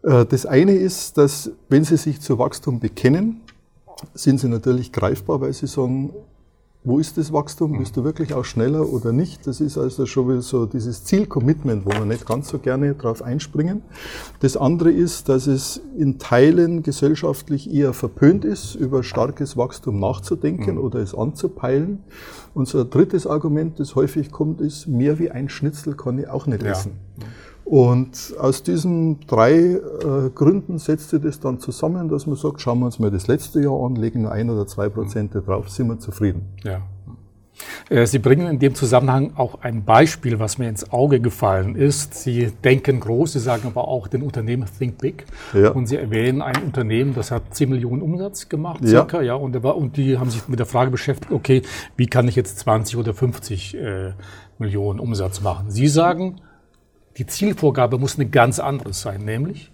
Das 0.02 0.44
eine 0.44 0.72
ist, 0.72 1.16
dass 1.16 1.50
wenn 1.70 1.84
sie 1.84 1.96
sich 1.96 2.20
zu 2.20 2.38
Wachstum 2.38 2.78
bekennen, 2.78 3.40
sind 4.12 4.38
sie 4.38 4.48
natürlich 4.48 4.92
greifbar, 4.92 5.40
weil 5.40 5.54
sie 5.54 5.66
sagen, 5.66 6.12
wo 6.86 6.98
ist 6.98 7.16
das 7.16 7.32
Wachstum? 7.32 7.72
Mhm. 7.72 7.78
Bist 7.78 7.96
du 7.96 8.04
wirklich 8.04 8.34
auch 8.34 8.44
schneller 8.44 8.86
oder 8.92 9.10
nicht? 9.10 9.46
Das 9.46 9.60
ist 9.62 9.78
also 9.78 10.04
schon 10.04 10.28
wieder 10.28 10.42
so 10.42 10.66
dieses 10.66 11.04
Zielcommitment, 11.04 11.86
wo 11.86 11.90
wir 11.90 12.04
nicht 12.04 12.26
ganz 12.26 12.48
so 12.50 12.58
gerne 12.58 12.94
drauf 12.94 13.22
einspringen. 13.22 13.82
Das 14.40 14.58
andere 14.58 14.92
ist, 14.92 15.30
dass 15.30 15.46
es 15.46 15.80
in 15.96 16.18
Teilen 16.18 16.82
gesellschaftlich 16.82 17.72
eher 17.72 17.94
verpönt 17.94 18.44
ist, 18.44 18.74
über 18.74 19.02
starkes 19.02 19.56
Wachstum 19.56 19.98
nachzudenken 19.98 20.74
mhm. 20.74 20.82
oder 20.82 20.98
es 20.98 21.14
anzupeilen. 21.14 22.00
Ein 22.54 22.64
drittes 22.64 23.26
Argument, 23.26 23.80
das 23.80 23.94
häufig 23.94 24.30
kommt, 24.30 24.60
ist, 24.60 24.86
mehr 24.86 25.18
wie 25.18 25.30
ein 25.30 25.48
Schnitzel 25.48 25.96
kann 25.96 26.18
ich 26.18 26.28
auch 26.28 26.46
nicht 26.46 26.62
ja. 26.62 26.74
Und 27.64 28.34
aus 28.38 28.62
diesen 28.62 29.20
drei 29.26 29.52
äh, 29.52 29.80
Gründen 30.34 30.78
setzt 30.78 31.10
sich 31.10 31.22
das 31.22 31.40
dann 31.40 31.60
zusammen, 31.60 32.08
dass 32.08 32.26
man 32.26 32.36
sagt, 32.36 32.60
schauen 32.60 32.80
wir 32.80 32.86
uns 32.86 32.98
mal 32.98 33.10
das 33.10 33.26
letzte 33.26 33.62
Jahr 33.62 33.84
an, 33.84 33.96
legen 33.96 34.22
nur 34.22 34.32
ein 34.32 34.50
oder 34.50 34.66
zwei 34.66 34.88
Prozent 34.90 35.34
drauf, 35.34 35.70
sind 35.70 35.88
wir 35.88 35.98
zufrieden. 35.98 36.42
Ja. 36.62 36.82
Äh, 37.88 38.06
Sie 38.06 38.18
bringen 38.18 38.46
in 38.46 38.58
dem 38.58 38.74
Zusammenhang 38.74 39.32
auch 39.36 39.60
ein 39.62 39.84
Beispiel, 39.84 40.38
was 40.38 40.58
mir 40.58 40.68
ins 40.68 40.92
Auge 40.92 41.20
gefallen 41.20 41.76
ist. 41.76 42.14
Sie 42.14 42.52
denken 42.64 43.00
groß, 43.00 43.34
Sie 43.34 43.40
sagen 43.40 43.66
aber 43.66 43.88
auch 43.88 44.08
den 44.08 44.22
Unternehmen 44.22 44.66
Think 44.78 44.98
Big. 44.98 45.24
Ja. 45.52 45.70
Und 45.70 45.86
Sie 45.86 45.96
erwähnen 45.96 46.42
ein 46.42 46.56
Unternehmen, 46.64 47.14
das 47.14 47.30
hat 47.30 47.54
10 47.54 47.70
Millionen 47.70 48.02
Umsatz 48.02 48.48
gemacht, 48.48 48.86
circa, 48.86 49.18
ja. 49.18 49.28
ja 49.28 49.34
und, 49.34 49.56
und, 49.56 49.96
die 49.96 50.18
haben 50.18 50.30
sich 50.30 50.48
mit 50.48 50.58
der 50.58 50.66
Frage 50.66 50.90
beschäftigt, 50.90 51.32
okay, 51.32 51.62
wie 51.96 52.06
kann 52.06 52.28
ich 52.28 52.36
jetzt 52.36 52.58
20 52.60 52.96
oder 52.96 53.14
50 53.14 53.76
äh, 53.76 54.12
Millionen 54.58 55.00
Umsatz 55.00 55.40
machen? 55.40 55.70
Sie 55.70 55.88
sagen, 55.88 56.40
die 57.16 57.26
Zielvorgabe 57.26 57.98
muss 57.98 58.16
eine 58.16 58.28
ganz 58.28 58.58
andere 58.58 58.92
sein, 58.92 59.24
nämlich? 59.24 59.70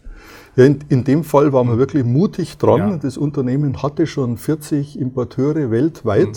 Ja, 0.56 0.64
in, 0.64 0.80
in 0.88 1.04
dem 1.04 1.24
Fall 1.24 1.52
waren 1.52 1.68
wir 1.68 1.78
wirklich 1.78 2.04
mutig 2.04 2.58
dran. 2.58 2.78
Ja. 2.78 2.96
Das 2.96 3.16
Unternehmen 3.16 3.82
hatte 3.82 4.06
schon 4.06 4.36
40 4.36 4.98
Importeure 4.98 5.70
weltweit. 5.70 6.26
Mhm. 6.26 6.28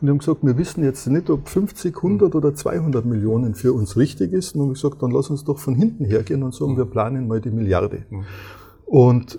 Und 0.00 0.06
wir 0.06 0.10
haben 0.10 0.18
gesagt, 0.18 0.38
wir 0.42 0.56
wissen 0.56 0.84
jetzt 0.84 1.06
nicht, 1.08 1.28
ob 1.28 1.48
50, 1.48 1.96
100 1.96 2.32
mhm. 2.32 2.38
oder 2.38 2.54
200 2.54 3.04
Millionen 3.04 3.54
für 3.54 3.72
uns 3.72 3.96
richtig 3.96 4.32
ist. 4.32 4.54
Und 4.54 4.62
haben 4.62 4.72
gesagt, 4.74 5.02
dann 5.02 5.10
lass 5.10 5.28
uns 5.28 5.44
doch 5.44 5.58
von 5.58 5.74
hinten 5.74 6.04
hergehen 6.04 6.42
und 6.42 6.54
sagen, 6.54 6.72
mhm. 6.72 6.78
wir 6.78 6.86
planen 6.86 7.26
mal 7.26 7.40
die 7.40 7.50
Milliarde. 7.50 8.04
Mhm 8.10 8.24
und 8.88 9.38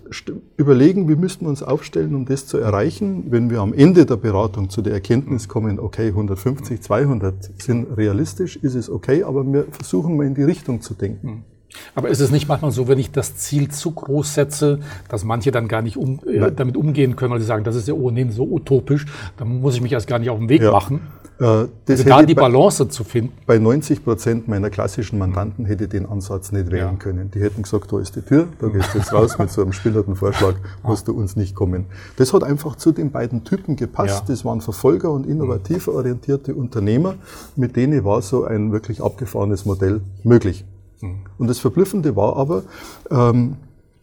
überlegen, 0.58 1.10
wie 1.10 1.16
müssten 1.16 1.46
wir 1.46 1.50
uns 1.50 1.64
aufstellen, 1.64 2.14
um 2.14 2.26
das 2.26 2.46
zu 2.46 2.60
erreichen. 2.60 3.32
Wenn 3.32 3.50
wir 3.50 3.62
am 3.62 3.74
Ende 3.74 4.06
der 4.06 4.18
Beratung 4.18 4.70
zu 4.70 4.84
der 4.84 4.94
Erkenntnis 4.94 5.48
kommen, 5.48 5.80
okay, 5.80 6.10
150, 6.10 6.80
200 6.80 7.50
sind 7.60 7.98
realistisch, 7.98 8.58
ist 8.58 8.76
es 8.76 8.92
okay, 8.92 9.24
aber 9.24 9.44
wir 9.52 9.66
versuchen 9.72 10.18
mal 10.18 10.28
in 10.28 10.36
die 10.36 10.44
Richtung 10.44 10.82
zu 10.82 10.94
denken. 10.94 11.46
Aber 11.96 12.10
ist 12.10 12.20
es 12.20 12.32
nicht 12.32 12.48
manchmal 12.48 12.72
so, 12.72 12.88
wenn 12.88 13.00
ich 13.00 13.12
das 13.12 13.36
Ziel 13.38 13.70
zu 13.70 13.92
groß 13.92 14.34
setze, 14.34 14.80
dass 15.08 15.24
manche 15.24 15.52
dann 15.52 15.68
gar 15.68 15.82
nicht 15.82 15.98
um, 15.98 16.20
äh, 16.26 16.52
damit 16.52 16.78
umgehen 16.78 17.16
können, 17.16 17.32
weil 17.32 17.40
sie 17.40 17.46
sagen, 17.46 17.64
das 17.64 17.76
ist 17.76 17.88
ja 17.88 17.94
ohnehin 17.94 18.32
so 18.32 18.44
utopisch, 18.44 19.06
dann 19.38 19.62
muss 19.62 19.76
ich 19.76 19.82
mich 19.82 19.92
erst 19.92 20.08
gar 20.08 20.20
nicht 20.20 20.30
auf 20.30 20.40
den 20.40 20.50
Weg 20.50 20.62
ja. 20.62 20.72
machen. 20.72 21.02
Äh, 21.40 21.68
also 21.88 22.26
die 22.26 22.36
Balance 22.36 22.84
bei, 22.84 22.92
zu 22.92 23.04
finden. 23.04 23.34
Bei 23.46 23.58
90 23.58 24.04
Prozent 24.04 24.48
meiner 24.48 24.70
klassischen 24.70 25.18
Mandanten 25.20 25.66
hätte 25.66 25.86
ich 25.86 25.90
den 25.90 26.06
Ansatz 26.06 26.52
nicht 26.52 26.70
wählen 26.72 26.94
ja. 26.94 27.00
können. 27.00 27.32
Die 27.32 27.40
hätten 27.40 27.62
gesagt, 27.62 27.92
da 27.92 28.00
ist 28.00 28.16
die 28.16 28.22
Tür, 28.22 28.48
da 28.60 28.68
gehst 28.68 28.94
du 28.94 28.98
jetzt 28.98 29.14
raus 29.14 29.38
mit 29.38 29.50
so 29.50 29.62
einem 29.62 29.72
spinnerten 29.72 30.16
Vorschlag, 30.16 30.56
musst 30.84 31.08
du 31.08 31.14
uns 31.14 31.36
nicht 31.36 31.56
kommen. 31.56 31.86
Das 32.18 32.34
hat 32.34 32.44
einfach 32.44 32.76
zu 32.76 32.92
den 32.92 33.12
beiden 33.12 33.46
Typen 33.46 33.76
gepasst. 33.78 34.24
Ja. 34.24 34.26
Das 34.28 34.44
waren 34.44 34.62
Verfolger 34.62 35.12
und 35.12 35.26
innovativ 35.26 35.88
orientierte 35.88 36.54
Unternehmer. 36.54 37.16
Mit 37.56 37.76
denen 37.76 38.04
war 38.04 38.22
so 38.22 38.44
ein 38.44 38.72
wirklich 38.72 39.02
abgefahrenes 39.02 39.66
Modell 39.66 40.02
möglich. 40.24 40.66
Mhm. 41.02 41.22
Und 41.38 41.48
das 41.48 41.60
Verblüffende 41.60 42.16
war 42.16 42.36
aber, 42.36 42.64
ähm, 43.10 43.58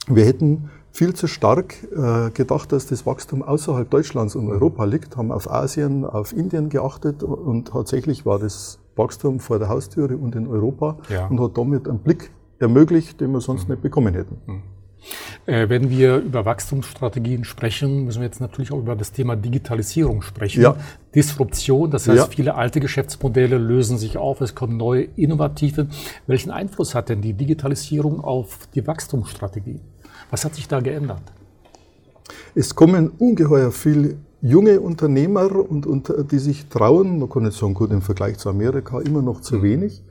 wir 0.08 0.24
hätten 0.24 0.70
viel 0.92 1.14
zu 1.14 1.26
stark 1.26 1.74
äh, 1.92 2.30
gedacht, 2.30 2.72
dass 2.72 2.86
das 2.86 3.04
Wachstum 3.04 3.42
außerhalb 3.42 3.90
Deutschlands 3.90 4.34
und 4.34 4.48
Europa 4.48 4.84
liegt, 4.84 5.16
haben 5.16 5.30
auf 5.30 5.50
Asien, 5.50 6.04
auf 6.04 6.32
Indien 6.32 6.70
geachtet 6.70 7.22
und 7.22 7.68
tatsächlich 7.68 8.24
war 8.24 8.38
das 8.38 8.78
Wachstum 8.96 9.40
vor 9.40 9.58
der 9.58 9.68
Haustüre 9.68 10.16
und 10.16 10.34
in 10.34 10.48
Europa 10.48 10.96
ja. 11.10 11.26
und 11.26 11.38
hat 11.40 11.58
damit 11.58 11.86
einen 11.86 11.98
Blick 11.98 12.30
ermöglicht, 12.58 13.20
den 13.20 13.32
wir 13.32 13.42
sonst 13.42 13.68
mhm. 13.68 13.74
nicht 13.74 13.82
bekommen 13.82 14.14
hätten. 14.14 14.38
Mhm. 14.46 14.62
Äh, 15.46 15.68
wenn 15.68 15.90
wir 15.90 16.16
über 16.16 16.44
Wachstumsstrategien 16.44 17.44
sprechen, 17.44 18.04
müssen 18.04 18.20
wir 18.20 18.26
jetzt 18.26 18.40
natürlich 18.40 18.72
auch 18.72 18.78
über 18.78 18.96
das 18.96 19.12
Thema 19.12 19.36
Digitalisierung 19.36 20.22
sprechen. 20.22 20.62
Ja. 20.62 20.76
Disruption, 21.14 21.90
das 21.90 22.08
heißt, 22.08 22.18
ja. 22.18 22.26
viele 22.26 22.54
alte 22.56 22.80
Geschäftsmodelle 22.80 23.56
lösen 23.56 23.96
sich 23.96 24.18
auf, 24.18 24.40
es 24.40 24.54
kommen 24.54 24.76
neue, 24.76 25.02
innovative. 25.16 25.88
Welchen 26.26 26.50
Einfluss 26.50 26.94
hat 26.94 27.08
denn 27.08 27.22
die 27.22 27.32
Digitalisierung 27.32 28.20
auf 28.20 28.68
die 28.74 28.86
Wachstumsstrategie? 28.86 29.80
Was 30.30 30.44
hat 30.44 30.54
sich 30.54 30.68
da 30.68 30.80
geändert? 30.80 31.22
Es 32.54 32.74
kommen 32.74 33.10
ungeheuer 33.18 33.70
viele 33.70 34.16
junge 34.42 34.80
Unternehmer 34.80 35.54
und, 35.54 35.86
und 35.86 36.12
die 36.30 36.38
sich 36.38 36.66
trauen, 36.68 37.18
man 37.18 37.28
kann 37.28 37.44
nicht 37.44 37.56
sagen, 37.56 37.74
gut, 37.74 37.90
im 37.90 38.02
Vergleich 38.02 38.38
zu 38.38 38.48
Amerika 38.50 39.00
immer 39.00 39.22
noch 39.22 39.40
zu 39.40 39.56
mhm. 39.56 39.62
wenig. 39.62 40.02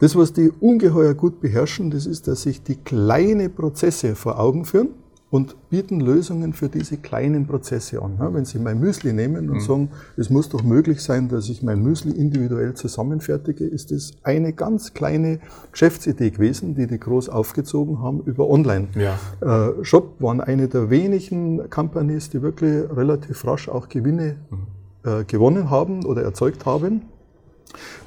Das, 0.00 0.16
was 0.16 0.32
die 0.32 0.50
ungeheuer 0.60 1.12
gut 1.12 1.40
beherrschen, 1.40 1.90
das 1.90 2.06
ist, 2.06 2.26
dass 2.26 2.42
sich 2.42 2.62
die 2.62 2.76
kleine 2.76 3.50
Prozesse 3.50 4.14
vor 4.14 4.40
Augen 4.40 4.64
führen 4.64 4.88
und 5.30 5.56
bieten 5.68 6.00
Lösungen 6.00 6.54
für 6.54 6.70
diese 6.70 6.96
kleinen 6.96 7.46
Prozesse 7.46 8.02
an. 8.02 8.16
Wenn 8.18 8.46
Sie 8.46 8.58
mein 8.58 8.80
Müsli 8.80 9.12
nehmen 9.12 9.50
und 9.50 9.56
mhm. 9.56 9.60
sagen, 9.60 9.90
es 10.16 10.30
muss 10.30 10.48
doch 10.48 10.62
möglich 10.62 11.02
sein, 11.02 11.28
dass 11.28 11.50
ich 11.50 11.62
mein 11.62 11.82
Müsli 11.82 12.12
individuell 12.12 12.72
zusammenfertige, 12.74 13.64
ist 13.64 13.92
es 13.92 14.12
eine 14.22 14.54
ganz 14.54 14.94
kleine 14.94 15.38
Geschäftsidee 15.70 16.30
gewesen, 16.30 16.74
die 16.74 16.86
die 16.86 16.98
groß 16.98 17.28
aufgezogen 17.28 18.00
haben 18.00 18.22
über 18.24 18.48
Online-Shop, 18.48 18.96
ja. 19.00 20.18
äh, 20.18 20.22
waren 20.22 20.40
eine 20.40 20.66
der 20.68 20.90
wenigen 20.90 21.68
Companies, 21.70 22.30
die 22.30 22.40
wirklich 22.40 22.90
relativ 22.90 23.46
rasch 23.46 23.68
auch 23.68 23.90
Gewinne 23.90 24.36
mhm. 24.50 25.10
äh, 25.10 25.24
gewonnen 25.24 25.70
haben 25.70 26.06
oder 26.06 26.22
erzeugt 26.22 26.64
haben. 26.64 27.02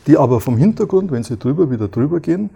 Die 0.07 0.17
aber 0.17 0.39
vom 0.39 0.57
Hintergrund, 0.57 1.11
wenn 1.11 1.23
sie 1.23 1.37
drüber 1.37 1.71
wieder 1.71 1.87
drüber 1.87 2.19
gehen, 2.19 2.49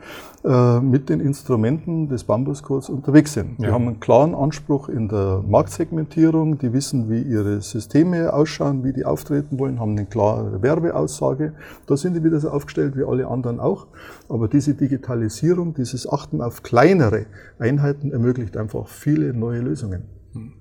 äh, 0.44 0.80
mit 0.80 1.10
den 1.10 1.20
Instrumenten 1.20 2.10
des 2.10 2.24
Bambuscodes 2.24 2.90
unterwegs 2.90 3.34
sind. 3.34 3.60
Ja. 3.60 3.68
Die 3.68 3.74
haben 3.74 3.88
einen 3.88 4.00
klaren 4.00 4.36
Anspruch 4.36 4.90
in 4.90 5.08
der 5.08 5.44
Marktsegmentierung, 5.48 6.58
die 6.58 6.74
wissen, 6.74 7.10
wie 7.10 7.22
ihre 7.22 7.62
Systeme 7.62 8.34
ausschauen, 8.34 8.84
wie 8.84 8.94
die 8.94 9.06
auftreten 9.06 9.60
wollen, 9.60 9.80
haben 9.80 9.92
eine 9.92 10.06
klare 10.06 10.62
Werbeaussage. 10.62 11.54
Da 11.86 11.98
sind 11.98 12.16
die 12.16 12.24
wieder 12.24 12.40
so 12.40 12.50
aufgestellt 12.50 12.96
wie 12.98 13.04
alle 13.04 13.28
anderen 13.28 13.60
auch. 13.60 13.88
Aber 14.30 14.48
diese 14.48 14.74
Digitalisierung, 14.74 15.74
dieses 15.74 16.08
Achten 16.10 16.42
auf 16.42 16.64
kleinere 16.64 17.26
Einheiten 17.60 18.12
ermöglicht 18.12 18.58
einfach 18.58 18.88
viele 18.88 19.34
neue 19.34 19.62
Lösungen. 19.62 20.04
Hm. 20.34 20.54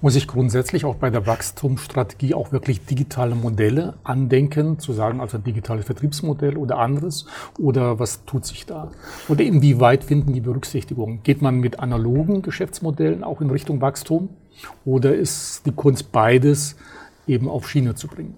Muss 0.00 0.16
ich 0.16 0.26
grundsätzlich 0.26 0.84
auch 0.84 0.96
bei 0.96 1.10
der 1.10 1.26
Wachstumsstrategie 1.26 2.34
auch 2.34 2.52
wirklich 2.52 2.84
digitale 2.84 3.34
Modelle 3.34 3.94
andenken, 4.04 4.78
zu 4.78 4.92
sagen, 4.92 5.20
also 5.20 5.38
digitales 5.38 5.86
Vertriebsmodell 5.86 6.56
oder 6.56 6.78
anderes? 6.78 7.26
Oder 7.58 7.98
was 7.98 8.24
tut 8.24 8.44
sich 8.44 8.66
da? 8.66 8.90
Oder 9.28 9.44
inwieweit 9.44 10.04
finden 10.04 10.32
die 10.32 10.40
Berücksichtigung? 10.40 11.20
Geht 11.22 11.40
man 11.40 11.60
mit 11.60 11.80
analogen 11.80 12.42
Geschäftsmodellen 12.42 13.24
auch 13.24 13.40
in 13.40 13.50
Richtung 13.50 13.80
Wachstum? 13.80 14.28
Oder 14.84 15.14
ist 15.14 15.64
die 15.66 15.72
Kunst 15.72 16.12
beides 16.12 16.76
eben 17.26 17.48
auf 17.48 17.68
Schiene 17.68 17.94
zu 17.94 18.08
bringen? 18.08 18.34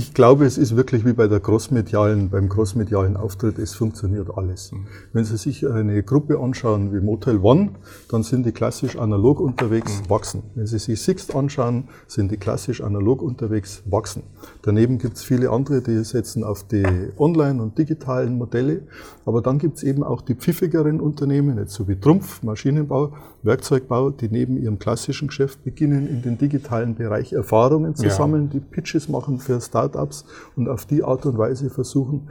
Ich 0.00 0.14
glaube, 0.14 0.46
es 0.46 0.56
ist 0.56 0.76
wirklich 0.76 1.04
wie 1.04 1.12
bei 1.12 1.28
der 1.28 1.40
großmedialen, 1.40 2.30
beim 2.30 2.48
großmedialen 2.48 3.18
Auftritt, 3.18 3.58
es 3.58 3.74
funktioniert 3.74 4.30
alles. 4.34 4.72
Mhm. 4.72 4.86
Wenn 5.12 5.26
Sie 5.26 5.36
sich 5.36 5.68
eine 5.68 6.02
Gruppe 6.02 6.40
anschauen 6.40 6.94
wie 6.94 7.00
Motel 7.00 7.36
One, 7.42 7.72
dann 8.08 8.22
sind 8.22 8.46
die 8.46 8.52
klassisch 8.52 8.96
analog 8.96 9.40
unterwegs, 9.40 10.00
mhm. 10.00 10.08
wachsen. 10.08 10.42
Wenn 10.54 10.66
Sie 10.66 10.78
sich 10.78 11.02
Sixt 11.02 11.34
anschauen, 11.34 11.88
sind 12.06 12.32
die 12.32 12.38
klassisch 12.38 12.80
analog 12.80 13.20
unterwegs, 13.20 13.82
wachsen. 13.84 14.22
Daneben 14.62 14.98
gibt 14.98 15.16
es 15.16 15.24
viele 15.24 15.50
andere, 15.50 15.82
die 15.82 16.02
setzen 16.04 16.44
auf 16.44 16.64
die 16.64 16.84
online- 17.18 17.62
und 17.62 17.76
digitalen 17.76 18.38
Modelle. 18.38 18.82
Aber 19.26 19.42
dann 19.42 19.58
gibt 19.58 19.78
es 19.78 19.82
eben 19.82 20.02
auch 20.02 20.22
die 20.22 20.34
pfiffigeren 20.34 21.00
Unternehmen, 21.00 21.58
jetzt 21.58 21.74
so 21.74 21.88
wie 21.88 21.96
Trumpf, 21.96 22.42
Maschinenbau, 22.42 23.12
Werkzeugbau, 23.42 24.10
die 24.10 24.28
neben 24.28 24.56
ihrem 24.56 24.78
klassischen 24.78 25.28
Geschäft 25.28 25.64
beginnen, 25.64 26.08
in 26.08 26.22
den 26.22 26.38
digitalen 26.38 26.94
Bereich 26.94 27.32
Erfahrungen 27.32 27.94
zu 27.94 28.04
ja. 28.04 28.10
sammeln, 28.10 28.50
die 28.50 28.60
Pitches 28.60 29.08
machen 29.08 29.38
für 29.38 29.60
Start 29.60 29.90
Startups 29.90 30.24
und 30.56 30.68
auf 30.68 30.86
die 30.86 31.02
Art 31.02 31.26
und 31.26 31.38
Weise 31.38 31.70
versuchen, 31.70 32.28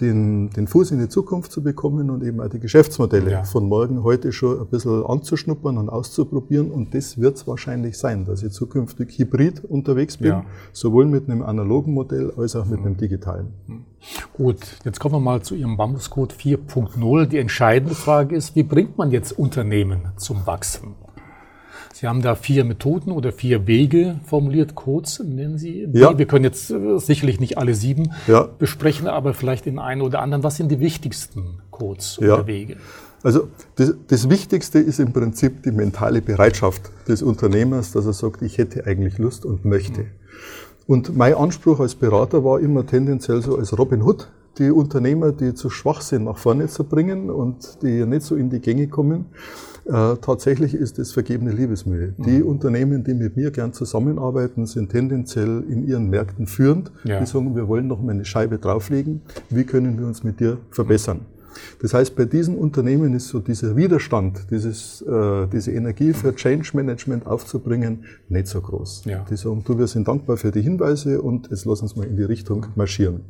den, 0.00 0.50
den 0.50 0.66
Fuß 0.66 0.92
in 0.92 1.00
die 1.00 1.08
Zukunft 1.08 1.50
zu 1.50 1.62
bekommen 1.62 2.10
und 2.10 2.22
eben 2.22 2.40
auch 2.40 2.48
die 2.48 2.60
Geschäftsmodelle 2.60 3.30
ja. 3.30 3.44
von 3.44 3.68
morgen 3.68 4.02
heute 4.04 4.32
schon 4.32 4.60
ein 4.60 4.66
bisschen 4.66 5.04
anzuschnuppern 5.04 5.76
und 5.76 5.88
auszuprobieren. 5.88 6.70
Und 6.70 6.94
das 6.94 7.18
wird 7.18 7.36
es 7.36 7.46
wahrscheinlich 7.46 7.98
sein, 7.98 8.24
dass 8.24 8.42
ich 8.42 8.52
zukünftig 8.52 9.18
hybrid 9.18 9.64
unterwegs 9.64 10.18
bin, 10.18 10.28
ja. 10.28 10.44
sowohl 10.72 11.06
mit 11.06 11.28
einem 11.28 11.42
analogen 11.42 11.94
Modell 11.94 12.32
als 12.36 12.54
auch 12.54 12.66
mit 12.66 12.80
einem 12.80 12.96
digitalen. 12.96 13.54
Gut, 14.32 14.58
jetzt 14.84 15.00
kommen 15.00 15.16
wir 15.16 15.20
mal 15.20 15.42
zu 15.42 15.54
Ihrem 15.54 15.76
Bambuscode 15.76 16.32
4.0. 16.32 17.26
Die 17.26 17.38
entscheidende 17.38 17.94
Frage 17.94 18.36
ist, 18.36 18.54
wie 18.54 18.62
bringt 18.62 18.96
man 18.96 19.10
jetzt 19.10 19.32
Unternehmen 19.32 20.12
zum 20.16 20.46
Wachsen? 20.46 20.94
Sie 21.98 22.06
haben 22.06 22.22
da 22.22 22.36
vier 22.36 22.62
Methoden 22.64 23.10
oder 23.10 23.32
vier 23.32 23.66
Wege 23.66 24.20
formuliert, 24.24 24.76
Codes 24.76 25.18
nennen 25.18 25.58
Sie. 25.58 25.88
Ja. 25.92 26.16
Wir 26.16 26.26
können 26.26 26.44
jetzt 26.44 26.70
äh, 26.70 26.96
sicherlich 26.98 27.40
nicht 27.40 27.58
alle 27.58 27.74
sieben 27.74 28.12
ja. 28.28 28.48
besprechen, 28.56 29.08
aber 29.08 29.34
vielleicht 29.34 29.66
den 29.66 29.80
einen 29.80 30.02
oder 30.02 30.20
anderen. 30.20 30.44
Was 30.44 30.54
sind 30.54 30.70
die 30.70 30.78
wichtigsten 30.78 31.58
Codes 31.72 32.20
ja. 32.20 32.34
oder 32.34 32.46
Wege? 32.46 32.76
Also 33.24 33.48
das, 33.74 33.94
das, 34.06 34.30
Wichtigste 34.30 34.78
ist 34.78 35.00
im 35.00 35.12
Prinzip 35.12 35.64
die 35.64 35.72
mentale 35.72 36.22
Bereitschaft 36.22 36.82
des 37.08 37.20
Unternehmers, 37.20 37.90
dass 37.90 38.06
er 38.06 38.12
sagt, 38.12 38.42
ich 38.42 38.58
hätte 38.58 38.86
eigentlich 38.86 39.18
Lust 39.18 39.44
und 39.44 39.64
möchte. 39.64 40.04
Und 40.86 41.16
mein 41.16 41.34
Anspruch 41.34 41.80
als 41.80 41.96
Berater 41.96 42.44
war 42.44 42.60
immer 42.60 42.86
tendenziell 42.86 43.42
so 43.42 43.58
als 43.58 43.76
Robin 43.76 44.04
Hood, 44.04 44.28
die 44.58 44.70
Unternehmer, 44.70 45.32
die 45.32 45.52
zu 45.54 45.68
schwach 45.68 46.00
sind, 46.02 46.26
nach 46.26 46.38
vorne 46.38 46.68
zu 46.68 46.84
bringen 46.84 47.28
und 47.28 47.82
die 47.82 48.06
nicht 48.06 48.22
so 48.22 48.36
in 48.36 48.50
die 48.50 48.60
Gänge 48.60 48.86
kommen. 48.86 49.26
Äh, 49.88 50.16
tatsächlich 50.20 50.74
ist 50.74 50.98
es 50.98 51.12
vergebene 51.12 51.50
Liebesmühe. 51.50 52.12
Mhm. 52.16 52.22
Die 52.24 52.42
Unternehmen, 52.42 53.04
die 53.04 53.14
mit 53.14 53.36
mir 53.36 53.50
gern 53.50 53.72
zusammenarbeiten, 53.72 54.66
sind 54.66 54.90
tendenziell 54.90 55.64
in 55.68 55.86
ihren 55.86 56.10
Märkten 56.10 56.46
führend. 56.46 56.92
Ja. 57.04 57.20
Die 57.20 57.26
sagen, 57.26 57.56
wir 57.56 57.68
wollen 57.68 57.88
noch 57.88 58.02
mal 58.02 58.12
eine 58.12 58.26
Scheibe 58.26 58.58
drauflegen. 58.58 59.22
Wie 59.48 59.64
können 59.64 59.98
wir 59.98 60.06
uns 60.06 60.22
mit 60.22 60.40
dir 60.40 60.58
verbessern? 60.70 61.20
Das 61.80 61.94
heißt, 61.94 62.14
bei 62.14 62.26
diesen 62.26 62.56
Unternehmen 62.56 63.14
ist 63.14 63.28
so 63.28 63.40
dieser 63.40 63.76
Widerstand, 63.76 64.46
dieses, 64.50 65.02
äh, 65.02 65.46
diese 65.46 65.72
Energie 65.72 66.12
für 66.12 66.34
Change 66.34 66.70
Management 66.74 67.26
aufzubringen, 67.26 68.04
nicht 68.28 68.46
so 68.46 68.60
groß. 68.60 69.06
Ja. 69.06 69.24
Die 69.30 69.36
sagen, 69.36 69.62
du, 69.64 69.78
wir 69.78 69.86
sind 69.86 70.06
dankbar 70.06 70.36
für 70.36 70.50
die 70.50 70.60
Hinweise 70.60 71.22
und 71.22 71.48
jetzt 71.50 71.64
lass 71.64 71.82
uns 71.82 71.96
mal 71.96 72.06
in 72.06 72.16
die 72.16 72.24
Richtung 72.24 72.66
marschieren. 72.76 73.20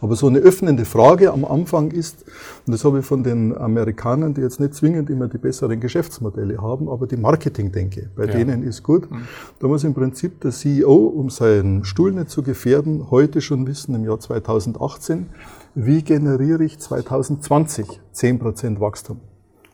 Aber 0.00 0.16
so 0.16 0.26
eine 0.26 0.38
öffnende 0.38 0.84
Frage 0.84 1.32
am 1.32 1.44
Anfang 1.44 1.90
ist, 1.90 2.24
und 2.66 2.72
das 2.72 2.84
habe 2.84 3.00
ich 3.00 3.06
von 3.06 3.22
den 3.22 3.56
Amerikanern, 3.56 4.34
die 4.34 4.40
jetzt 4.40 4.60
nicht 4.60 4.74
zwingend 4.74 5.10
immer 5.10 5.28
die 5.28 5.38
besseren 5.38 5.80
Geschäftsmodelle 5.80 6.60
haben, 6.60 6.88
aber 6.88 7.06
die 7.06 7.16
Marketingdenke, 7.16 8.10
bei 8.16 8.26
ja. 8.26 8.32
denen 8.32 8.62
ist 8.62 8.82
gut. 8.82 9.10
Mhm. 9.10 9.22
Da 9.60 9.68
muss 9.68 9.84
im 9.84 9.94
Prinzip 9.94 10.40
der 10.40 10.50
CEO, 10.50 10.94
um 10.94 11.30
seinen 11.30 11.84
Stuhl 11.84 12.12
nicht 12.12 12.30
zu 12.30 12.42
gefährden, 12.42 13.10
heute 13.10 13.40
schon 13.40 13.66
wissen, 13.66 13.94
im 13.94 14.04
Jahr 14.04 14.18
2018, 14.18 15.26
wie 15.74 16.02
generiere 16.02 16.64
ich 16.64 16.78
2020 16.78 18.00
10% 18.14 18.80
Wachstum? 18.80 19.20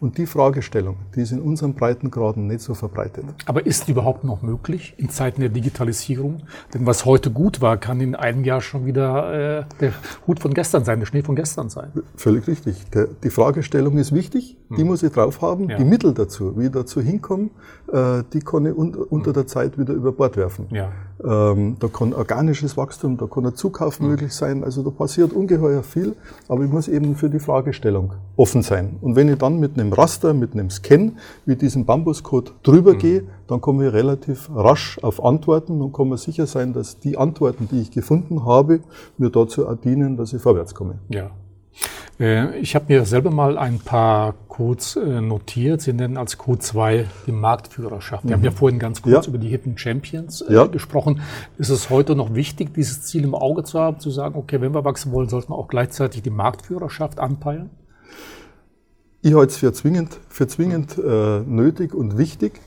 Und 0.01 0.17
die 0.17 0.27
Fragestellung, 0.27 0.97
die 1.17 1.23
ist 1.23 1.33
in 1.33 1.41
unseren 1.41 1.75
Breitengraden 1.75 2.47
nicht 2.47 2.61
so 2.61 2.75
verbreitet. 2.75 3.25
Aber 3.47 3.67
ist 3.67 3.89
überhaupt 3.89 4.23
noch 4.23 4.43
möglich 4.43 4.95
in 4.97 5.11
Zeiten 5.11 5.41
der 5.41 5.51
Digitalisierung? 5.51 6.43
Denn 6.73 6.87
was 6.87 7.05
heute 7.05 7.31
gut 7.33 7.61
war, 7.61 7.77
kann 7.79 8.01
in 8.01 8.15
einem 8.15 8.45
Jahr 8.45 8.61
schon 8.61 8.87
wieder 8.87 9.61
äh, 9.61 9.65
der 9.81 9.93
Hut 10.27 10.39
von 10.39 10.55
gestern 10.55 10.85
sein, 10.85 11.01
der 11.01 11.07
Schnee 11.07 11.23
von 11.23 11.35
gestern 11.35 11.69
sein. 11.69 11.91
Völlig 12.15 12.47
richtig. 12.47 12.89
Der, 12.91 13.07
die 13.07 13.31
Fragestellung 13.31 13.99
ist 13.99 14.15
wichtig, 14.15 14.57
die 14.71 14.83
hm. 14.83 14.87
muss 14.87 15.03
ich 15.03 15.13
drauf 15.13 15.43
haben. 15.43 15.69
Ja. 15.69 15.77
Die 15.77 15.85
Mittel 15.85 16.15
dazu, 16.15 16.57
wie 16.57 16.67
ich 16.67 16.73
dazu 16.73 17.01
hinkomme, 17.01 17.51
äh, 17.93 18.23
die 18.33 18.41
kann 18.41 18.67
ich 18.67 18.77
un 18.77 18.95
unter 18.95 19.33
der 19.33 19.47
Zeit 19.47 19.79
wieder 19.79 19.95
über 19.95 20.13
Bord 20.13 20.37
werfen. 20.37 20.67
Ja. 20.71 20.93
Ähm, 21.25 21.77
da 21.81 21.89
kann 21.89 22.13
organisches 22.13 22.77
Wachstum, 22.77 23.17
da 23.17 23.27
kann 23.27 23.45
ein 23.45 23.55
Zukauf 23.55 24.01
mhm. 24.01 24.09
möglich 24.09 24.33
sein. 24.33 24.63
Also 24.63 24.83
da 24.83 24.91
passiert 24.91 25.33
ungeheuer 25.33 25.83
viel, 25.83 26.15
aber 26.49 26.65
ich 26.65 26.71
muss 26.71 26.87
eben 26.87 27.17
für 27.17 27.29
die 27.29 27.41
Fragestellung 27.41 28.13
offen 28.37 28.63
sein. 28.63 28.97
Und 29.01 29.17
wenn 29.17 29.29
ich 29.29 29.39
dann 29.39 29.59
mit 29.59 29.79
einem 29.79 29.93
Raster, 29.93 30.33
mit 30.33 30.53
einem 30.53 30.71
Scan, 30.71 31.17
wie 31.45 31.57
diesem 31.57 31.85
Bambuscode 31.87 32.55
drüber 32.63 32.95
mhm. 32.95 32.99
gehe, 32.99 33.23
dann 33.49 33.61
komme 33.61 33.89
ich 33.89 33.93
relativ 33.93 34.49
rasch 34.55 34.99
auf 35.03 35.25
Antworten 35.25 35.81
und 35.81 35.93
kann 35.93 36.09
mir 36.09 36.19
sicher 36.19 36.47
sein, 36.47 36.73
dass 36.73 37.01
die 37.01 37.19
Antworten, 37.19 37.69
die 37.71 37.81
ich 37.81 37.91
gefunden 37.91 38.45
habe, 38.45 38.81
mir 39.17 39.31
dazu 39.31 39.65
dienen, 39.75 40.17
dass 40.17 40.33
ich 40.33 40.41
vorwärts 40.41 40.75
komme. 40.75 40.99
Ja. 41.09 41.31
Äh, 42.21 42.59
ich 42.59 42.75
habe 42.75 42.87
mir 42.89 43.05
selber 43.05 43.31
mal 43.31 43.59
ein 43.59 43.79
paar 43.79 44.35
Codes 44.49 44.97
äh, 44.97 45.21
notiert. 45.21 45.81
Sie 45.81 45.93
nennen 45.93 46.17
als 46.17 46.39
Code 46.39 46.59
2 46.59 47.07
die 47.27 47.33
Marktführerschaft. 47.33 48.25
Wir 48.25 48.31
mhm. 48.31 48.41
haben 48.41 48.45
ja 48.45 48.51
vorhin 48.51 48.79
ganz 48.79 49.03
kurz 49.03 49.27
ja. 49.27 49.31
über 49.31 49.39
die 49.39 49.49
Hidden 49.49 49.79
Champions 49.79 50.41
äh, 50.41 50.55
ja. 50.55 50.67
gesprochen. 50.67 51.21
Ist 51.59 51.71
es 51.71 51.91
heute 51.91 52.17
noch 52.17 52.35
wichtig, 52.35 52.75
dieses 52.75 53.03
Ziel 53.03 53.25
im 53.25 53.35
Auge 53.35 53.65
zu 53.65 53.79
haben, 53.79 54.01
zu 54.01 54.11
sagen, 54.11 54.35
okay, 54.37 54.61
wenn 54.61 54.75
wir 54.75 54.85
wachsen 54.85 55.13
wollen, 55.13 55.29
sollten 55.29 55.51
wir 55.51 55.57
auch 55.57 55.69
gleichzeitig 55.69 56.23
die 56.23 56.31
Marktführerschaft 56.31 57.21
anpeilen? 57.21 57.71
Ich 59.21 59.35
halte 59.35 59.53
es 59.53 59.57
für 59.57 59.73
zwingend, 59.73 60.19
für 60.29 60.47
zwingend 60.47 60.97
äh, 60.99 61.41
nötig 61.41 61.95
und 61.95 62.19
wichtig. 62.19 62.61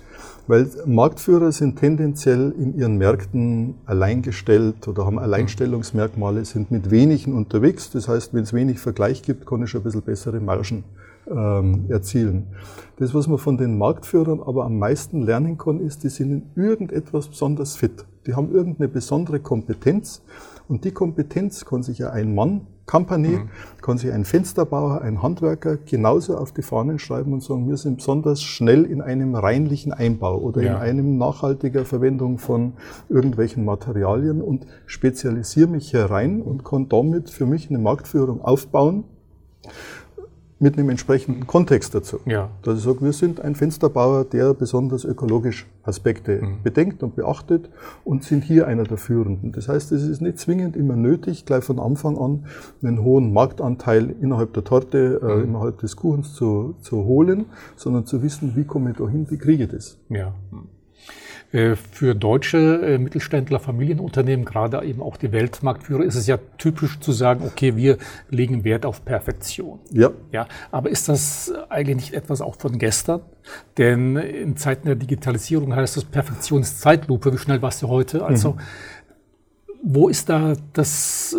Weil 0.47 0.67
Marktführer 0.85 1.51
sind 1.51 1.77
tendenziell 1.79 2.53
in 2.57 2.77
ihren 2.77 2.97
Märkten 2.97 3.75
alleingestellt 3.85 4.87
oder 4.87 5.05
haben 5.05 5.19
Alleinstellungsmerkmale, 5.19 6.45
sind 6.45 6.71
mit 6.71 6.91
wenigen 6.91 7.33
unterwegs. 7.33 7.91
Das 7.91 8.07
heißt, 8.07 8.33
wenn 8.33 8.43
es 8.43 8.53
wenig 8.53 8.79
Vergleich 8.79 9.21
gibt, 9.21 9.45
kann 9.45 9.63
ich 9.63 9.75
ein 9.75 9.83
bisschen 9.83 10.01
bessere 10.01 10.39
Margen 10.39 10.83
ähm, 11.29 11.85
erzielen. 11.89 12.47
Das, 12.97 13.13
was 13.13 13.27
man 13.27 13.37
von 13.37 13.57
den 13.57 13.77
Marktführern 13.77 14.41
aber 14.41 14.65
am 14.65 14.77
meisten 14.77 15.21
lernen 15.21 15.57
kann, 15.57 15.79
ist, 15.79 16.03
die 16.03 16.09
sind 16.09 16.31
in 16.31 16.63
irgendetwas 16.63 17.27
besonders 17.27 17.75
fit. 17.75 18.05
Die 18.25 18.35
haben 18.35 18.51
irgendeine 18.51 18.87
besondere 18.87 19.39
Kompetenz 19.39 20.21
und 20.71 20.85
die 20.85 20.91
Kompetenz 20.91 21.65
kann 21.65 21.83
sich 21.83 21.97
ja 21.97 22.11
ein 22.11 22.33
Mann 22.33 22.65
Company, 22.85 23.27
mhm. 23.27 23.49
kann 23.81 23.97
sich 23.97 24.11
ein 24.11 24.23
Fensterbauer, 24.23 25.01
ein 25.01 25.21
Handwerker 25.21 25.75
genauso 25.77 26.37
auf 26.37 26.53
die 26.53 26.61
Fahnen 26.61 26.97
schreiben 26.97 27.33
und 27.33 27.43
sagen, 27.43 27.67
wir 27.67 27.75
sind 27.75 27.97
besonders 27.97 28.41
schnell 28.41 28.85
in 28.85 29.01
einem 29.01 29.35
reinlichen 29.35 29.91
Einbau 29.91 30.37
oder 30.37 30.61
ja. 30.61 30.75
in 30.75 30.81
einem 30.81 31.17
nachhaltiger 31.17 31.83
Verwendung 31.83 32.37
von 32.37 32.73
irgendwelchen 33.09 33.65
Materialien 33.65 34.41
und 34.41 34.65
spezialisiere 34.85 35.67
mich 35.67 35.91
herein 35.91 36.41
und 36.41 36.63
kann 36.63 36.87
damit 36.87 37.29
für 37.29 37.45
mich 37.45 37.69
eine 37.69 37.79
Marktführung 37.79 38.41
aufbauen 38.41 39.03
mit 40.61 40.77
einem 40.77 40.89
entsprechenden 40.89 41.47
Kontext 41.47 41.95
dazu. 41.95 42.19
Ja. 42.25 42.49
Dass 42.61 42.77
ich 42.77 42.83
sage, 42.83 43.01
wir 43.01 43.13
sind 43.13 43.41
ein 43.41 43.55
Fensterbauer, 43.55 44.25
der 44.25 44.53
besonders 44.53 45.03
ökologisch 45.03 45.65
Aspekte 45.83 46.41
mhm. 46.41 46.63
bedenkt 46.63 47.01
und 47.01 47.15
beachtet 47.15 47.69
und 48.05 48.23
sind 48.23 48.43
hier 48.43 48.67
einer 48.67 48.83
der 48.83 48.97
Führenden. 48.97 49.51
Das 49.51 49.67
heißt, 49.67 49.91
es 49.91 50.03
ist 50.03 50.21
nicht 50.21 50.37
zwingend 50.37 50.75
immer 50.75 50.95
nötig, 50.95 51.45
gleich 51.45 51.63
von 51.63 51.79
Anfang 51.79 52.17
an 52.17 52.45
einen 52.83 53.03
hohen 53.03 53.33
Marktanteil 53.33 54.15
innerhalb 54.21 54.53
der 54.53 54.63
Torte, 54.63 55.19
äh, 55.21 55.35
mhm. 55.35 55.43
innerhalb 55.45 55.79
des 55.79 55.95
Kuchens 55.95 56.35
zu, 56.35 56.75
zu 56.81 57.05
holen, 57.05 57.45
sondern 57.75 58.05
zu 58.05 58.21
wissen, 58.21 58.55
wie 58.55 58.63
komme 58.63 58.91
ich 58.91 58.97
da 58.97 59.07
hin, 59.07 59.25
wie 59.29 59.37
kriege 59.37 59.63
ich 59.63 59.69
das. 59.71 59.97
Ja. 60.09 60.35
Äh, 61.51 61.75
für 61.75 62.15
deutsche 62.15 62.57
äh, 62.57 62.97
Mittelständler, 62.97 63.59
Familienunternehmen, 63.59 64.45
gerade 64.45 64.81
eben 64.85 65.01
auch 65.01 65.17
die 65.17 65.33
Weltmarktführer, 65.33 66.03
ist 66.03 66.15
es 66.15 66.25
ja 66.25 66.37
typisch 66.57 67.01
zu 67.01 67.11
sagen, 67.11 67.43
okay, 67.45 67.75
wir 67.75 67.97
legen 68.29 68.63
Wert 68.63 68.85
auf 68.85 69.03
Perfektion. 69.03 69.79
Ja. 69.91 70.11
Ja, 70.31 70.47
aber 70.71 70.89
ist 70.89 71.09
das 71.09 71.51
eigentlich 71.67 71.97
nicht 71.97 72.13
etwas 72.13 72.39
auch 72.39 72.55
von 72.55 72.77
gestern? 72.77 73.19
Denn 73.77 74.15
in 74.15 74.55
Zeiten 74.55 74.85
der 74.85 74.95
Digitalisierung 74.95 75.75
heißt 75.75 75.97
das 75.97 76.05
Perfektionszeitlupe. 76.05 77.33
Wie 77.33 77.37
schnell 77.37 77.61
warst 77.61 77.81
du 77.81 77.89
heute? 77.89 78.23
Also, 78.23 78.53
mhm. 78.53 78.59
wo 79.83 80.07
ist 80.07 80.29
da 80.29 80.53
das, 80.71 81.35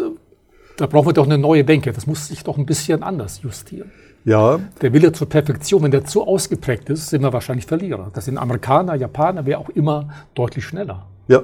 da 0.77 0.87
brauchen 0.87 1.09
wir 1.09 1.13
doch 1.13 1.27
eine 1.27 1.39
neue 1.39 1.65
Denke. 1.65 1.93
Das 1.93 2.07
muss 2.07 2.29
sich 2.29 2.43
doch 2.45 2.59
ein 2.59 2.67
bisschen 2.67 3.03
anders 3.03 3.43
justieren. 3.43 3.91
Ja. 4.25 4.61
Der 4.81 4.93
Wille 4.93 5.13
zur 5.13 5.29
Perfektion, 5.29 5.83
wenn 5.83 5.91
der 5.91 6.05
zu 6.05 6.27
ausgeprägt 6.27 6.89
ist, 6.91 7.11
sind 7.11 7.23
wir 7.23 7.33
wahrscheinlich 7.33 7.67
Verlierer. 7.67 8.11
Das 8.15 8.27
sind 8.27 8.39
Amerikaner, 8.39 8.95
Japaner, 8.95 9.47
wer 9.47 9.59
auch 9.59 9.69
immer, 9.71 10.09
deutlich 10.35 10.65
schneller. 10.65 11.07
Ja. 11.29 11.43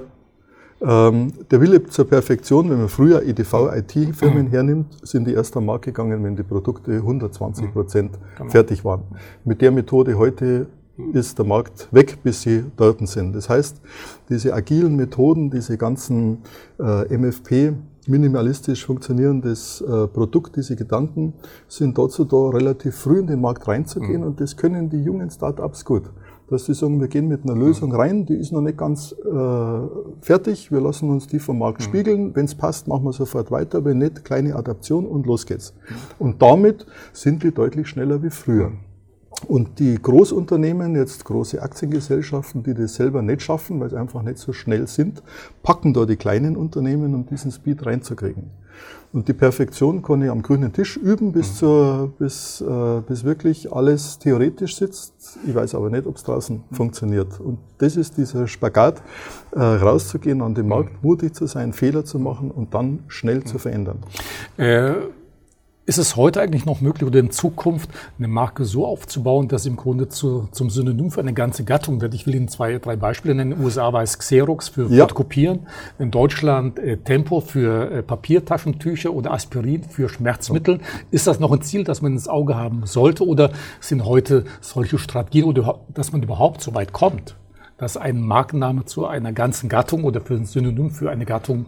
Ähm, 0.80 1.32
der 1.50 1.61
Wille 1.61 1.85
zur 1.87 2.08
Perfektion, 2.08 2.70
wenn 2.70 2.78
man 2.78 2.88
früher 2.88 3.23
EDV, 3.23 3.73
IT-Firmen 3.75 4.47
mhm. 4.47 4.50
hernimmt, 4.52 4.87
sind 5.02 5.26
die 5.26 5.32
erst 5.32 5.56
am 5.56 5.66
Markt 5.66 5.87
gegangen, 5.87 6.23
wenn 6.23 6.37
die 6.37 6.44
Produkte 6.44 6.92
120 6.92 7.73
Prozent 7.73 8.12
mhm. 8.12 8.16
genau. 8.37 8.50
fertig 8.50 8.85
waren. 8.85 9.02
Mit 9.44 9.61
der 9.61 9.73
Methode 9.73 10.16
heute 10.16 10.68
ist 11.12 11.38
der 11.38 11.47
Markt 11.47 11.88
weg, 11.90 12.18
bis 12.23 12.42
sie 12.42 12.64
dort 12.76 13.06
sind. 13.08 13.35
Das 13.35 13.49
heißt, 13.49 13.80
diese 14.28 14.52
agilen 14.54 14.97
Methoden, 14.97 15.50
diese 15.50 15.78
ganzen 15.78 16.42
äh, 16.78 17.16
MFP, 17.16 17.73
minimalistisch 18.08 18.86
funktionierendes 18.86 19.80
äh, 19.80 20.06
Produkt, 20.08 20.56
diese 20.56 20.76
Gedanken 20.76 21.34
sind 21.68 21.98
dazu 21.98 22.24
da, 22.24 22.48
relativ 22.48 22.96
früh 22.96 23.18
in 23.18 23.26
den 23.26 23.40
Markt 23.40 23.68
reinzugehen 23.68 24.22
mhm. 24.22 24.28
und 24.28 24.40
das 24.40 24.56
können 24.56 24.90
die 24.90 25.02
jungen 25.02 25.30
Startups 25.30 25.84
gut. 25.84 26.10
Dass 26.50 26.64
sie 26.64 26.72
sagen, 26.72 26.98
wir 26.98 27.08
gehen 27.08 27.28
mit 27.28 27.44
einer 27.44 27.54
Lösung 27.54 27.94
rein, 27.94 28.24
die 28.24 28.34
ist 28.34 28.52
noch 28.52 28.62
nicht 28.62 28.78
ganz 28.78 29.12
äh, 29.12 29.80
fertig, 30.22 30.72
wir 30.72 30.80
lassen 30.80 31.10
uns 31.10 31.26
die 31.26 31.38
vom 31.38 31.58
Markt 31.58 31.80
mhm. 31.80 31.84
spiegeln, 31.84 32.34
wenn 32.34 32.46
es 32.46 32.54
passt, 32.54 32.88
machen 32.88 33.04
wir 33.04 33.12
sofort 33.12 33.50
weiter, 33.50 33.84
wenn 33.84 33.98
nicht, 33.98 34.24
kleine 34.24 34.56
Adaption 34.56 35.06
und 35.06 35.26
los 35.26 35.44
geht's. 35.44 35.74
Mhm. 35.74 35.94
Und 36.18 36.42
damit 36.42 36.86
sind 37.12 37.44
wir 37.44 37.52
deutlich 37.52 37.88
schneller 37.88 38.22
wie 38.22 38.30
früher. 38.30 38.72
Und 39.47 39.78
die 39.78 40.00
Großunternehmen, 40.00 40.97
jetzt 40.97 41.25
große 41.25 41.62
Aktiengesellschaften, 41.62 42.62
die 42.64 42.75
das 42.75 42.97
selber 42.97 43.23
nicht 43.23 43.42
schaffen, 43.42 43.78
weil 43.80 43.90
sie 43.90 43.99
einfach 43.99 44.23
nicht 44.23 44.38
so 44.38 44.52
schnell 44.52 44.87
sind, 44.88 45.23
packen 45.62 45.95
da 45.95 46.07
die 46.07 46.16
kleinen 46.16 46.57
Unternehmen, 46.57 47.14
um 47.14 47.26
diesen 47.26 47.52
Speed 47.52 47.87
reinzukriegen. 47.87 48.50
Und 49.12 49.26
die 49.26 49.33
Perfektion 49.33 50.02
kann 50.02 50.23
ich 50.23 50.30
am 50.30 50.42
grünen 50.42 50.73
Tisch 50.73 50.97
üben, 50.97 51.33
bis, 51.33 51.52
mhm. 51.52 51.54
zur, 51.54 52.12
bis, 52.18 52.61
äh, 52.61 53.00
bis 53.07 53.25
wirklich 53.25 53.73
alles 53.73 54.18
theoretisch 54.18 54.76
sitzt. 54.76 55.38
Ich 55.47 55.54
weiß 55.54 55.75
aber 55.75 55.88
nicht, 55.88 56.07
ob 56.07 56.16
es 56.16 56.25
draußen 56.25 56.64
mhm. 56.68 56.75
funktioniert. 56.75 57.40
Und 57.40 57.59
das 57.78 57.97
ist 57.97 58.18
dieser 58.18 58.47
Spagat, 58.47 59.02
äh, 59.52 59.61
rauszugehen 59.61 60.42
an 60.42 60.54
den 60.54 60.64
mhm. 60.64 60.71
Markt, 60.71 61.02
mutig 61.02 61.35
zu 61.35 61.47
sein, 61.47 61.73
Fehler 61.73 62.04
zu 62.04 62.18
machen 62.18 62.50
und 62.50 62.75
dann 62.75 63.04
schnell 63.09 63.45
zu 63.45 63.59
verändern. 63.59 64.00
Äh 64.59 64.92
ist 65.88 65.97
es 65.97 66.16
heute 66.16 66.42
eigentlich 66.42 66.66
noch 66.66 66.83
möglich 66.83 67.07
oder 67.07 67.18
in 67.18 67.30
Zukunft 67.30 67.88
eine 68.18 68.28
Marke 68.28 68.66
so 68.66 68.85
aufzubauen, 68.87 69.49
dass 69.49 69.62
sie 69.62 69.71
im 69.71 69.76
Grunde 69.76 70.11
zu, 70.11 70.47
zum 70.52 70.68
Synonym 70.68 71.11
für 71.11 71.21
eine 71.21 71.33
ganze 71.33 71.64
Gattung 71.64 72.02
wird? 72.02 72.12
Ich 72.12 72.26
will 72.26 72.35
Ihnen 72.35 72.49
zwei, 72.49 72.76
drei 72.76 72.95
Beispiele 72.95 73.35
nennen. 73.35 73.52
In 73.52 73.59
den 73.59 73.64
USA 73.64 73.90
war 73.90 74.02
es 74.02 74.18
Xerox 74.18 74.68
für 74.68 74.87
ja. 74.90 75.04
Fotokopieren, 75.04 75.61
in 75.99 76.11
Deutschland 76.11 76.78
äh, 76.78 76.99
Tempo 76.99 77.40
für 77.40 77.90
äh, 77.90 78.02
Papiertaschentücher 78.02 79.14
oder 79.14 79.33
Aspirin 79.33 79.83
für 79.83 80.11
Schmerzmittel. 80.11 80.80
Ist 81.11 81.26
das 81.26 81.40
noch 81.40 81.52
ein 81.52 81.62
Ziel, 81.62 81.85
das 81.85 82.02
man 82.02 82.12
ins 82.12 82.28
Auge 82.28 82.54
haben 82.54 82.83
sollte 82.85 83.26
oder 83.26 83.50
sind 83.80 84.04
heute 84.04 84.45
solche 84.61 84.99
Strategien 84.99 85.45
oder 85.45 85.80
dass 85.95 86.12
man 86.12 86.23
überhaupt 86.23 86.61
so 86.61 86.75
weit 86.75 86.92
kommt, 86.92 87.35
dass 87.78 87.97
ein 87.97 88.21
Markenname 88.21 88.85
zu 88.85 89.07
einer 89.07 89.33
ganzen 89.33 89.71
Gattung 89.71 90.04
oder 90.04 90.21
für 90.21 90.35
ein 90.35 90.45
Synonym 90.45 90.90
für 90.90 91.11
eine 91.11 91.25
Gattung 91.25 91.64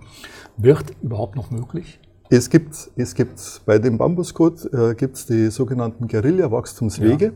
wird 0.59 0.93
überhaupt 1.00 1.37
noch 1.37 1.50
möglich? 1.50 1.99
Es 2.33 2.49
gibt, 2.49 2.93
es 2.95 3.17
gibt 3.17 3.61
bei 3.67 3.81
dem 3.81 3.99
Bambuscode 3.99 4.73
äh, 4.73 4.95
gibt 4.95 5.17
es 5.17 5.27
die 5.27 5.51
sogenannten 5.51 6.07
Guerilla-Wachstumswege. 6.07 7.25
Ja. 7.25 7.33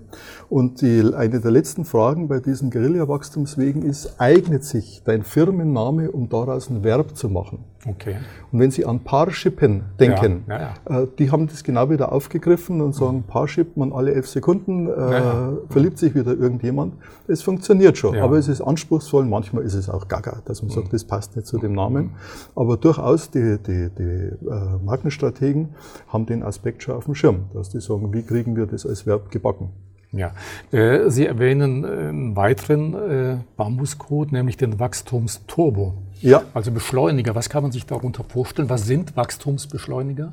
Und 0.48 0.82
die, 0.82 1.02
eine 1.12 1.40
der 1.40 1.50
letzten 1.50 1.84
Fragen 1.84 2.28
bei 2.28 2.38
diesen 2.38 2.70
Guerilla-Wachstumswegen 2.70 3.82
ist, 3.82 4.20
eignet 4.20 4.62
sich 4.62 5.02
dein 5.04 5.24
Firmenname, 5.24 6.12
um 6.12 6.28
daraus 6.28 6.70
ein 6.70 6.84
Verb 6.84 7.16
zu 7.16 7.28
machen? 7.28 7.64
Okay. 7.86 8.16
Und 8.50 8.60
wenn 8.60 8.70
Sie 8.70 8.84
an 8.86 9.00
Paarshippen 9.00 9.84
denken, 10.00 10.44
ja, 10.48 10.58
ja, 10.58 10.74
ja. 10.88 11.02
Äh, 11.02 11.06
die 11.18 11.30
haben 11.30 11.46
das 11.46 11.64
genau 11.64 11.90
wieder 11.90 12.12
aufgegriffen 12.12 12.80
und 12.80 12.94
sagen, 12.94 13.18
mhm. 13.18 13.22
Paarship, 13.24 13.76
man 13.76 13.92
alle 13.92 14.14
elf 14.14 14.26
Sekunden 14.26 14.88
äh, 14.88 15.22
verliebt 15.68 15.98
sich 15.98 16.14
wieder 16.14 16.32
irgendjemand. 16.32 16.94
Es 17.28 17.42
funktioniert 17.42 17.98
schon, 17.98 18.18
aber 18.18 18.38
es 18.38 18.48
ist 18.48 18.60
anspruchsvoll. 18.60 19.24
Manchmal 19.26 19.64
ist 19.64 19.74
es 19.74 19.88
auch 19.90 20.08
gaga, 20.08 20.42
dass 20.44 20.62
man 20.62 20.70
mhm. 20.70 20.74
sagt, 20.74 20.92
das 20.92 21.04
passt 21.04 21.36
nicht 21.36 21.46
zu 21.46 21.58
dem 21.58 21.72
Namen. 21.72 22.04
Mhm. 22.04 22.10
Aber 22.54 22.76
durchaus 22.76 23.30
die, 23.30 23.58
die, 23.58 23.90
die 23.96 24.02
äh, 24.02 24.84
Markenstrategen 24.84 25.74
haben 26.08 26.26
den 26.26 26.42
Aspekt 26.42 26.82
schon 26.82 26.94
auf 26.94 27.04
dem 27.04 27.14
Schirm, 27.14 27.44
dass 27.52 27.70
die 27.70 27.80
sagen, 27.80 28.12
wie 28.12 28.22
kriegen 28.22 28.56
wir 28.56 28.66
das 28.66 28.86
als 28.86 29.06
Verb 29.06 29.30
gebacken. 29.30 29.70
Ja, 30.12 30.32
äh, 30.70 31.10
Sie 31.10 31.26
erwähnen 31.26 31.84
einen 31.84 32.36
weiteren 32.36 32.94
äh, 32.94 33.36
Bambuscode, 33.56 34.30
nämlich 34.30 34.56
den 34.56 34.78
Wachstumsturbo. 34.78 35.94
Ja. 36.24 36.42
Also 36.54 36.70
Beschleuniger. 36.70 37.34
Was 37.34 37.48
kann 37.48 37.62
man 37.62 37.72
sich 37.72 37.84
darunter 37.84 38.24
vorstellen? 38.24 38.70
Was 38.70 38.86
sind 38.86 39.16
Wachstumsbeschleuniger? 39.16 40.32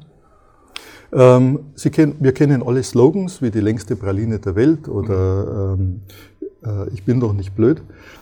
Ähm, 1.13 1.59
kennen, 1.91 2.15
wir 2.19 2.33
kennen 2.33 2.63
alle 2.63 2.81
Slogans 2.81 3.41
wie 3.41 3.51
die 3.51 3.59
längste 3.59 3.97
Praline 3.97 4.39
der 4.39 4.55
Welt 4.55 4.87
oder 4.87 5.75
ähm, 5.77 6.01
äh, 6.65 6.89
ich 6.93 7.03
bin 7.03 7.19
doch 7.19 7.33
nicht 7.33 7.53
blöd. 7.55 7.81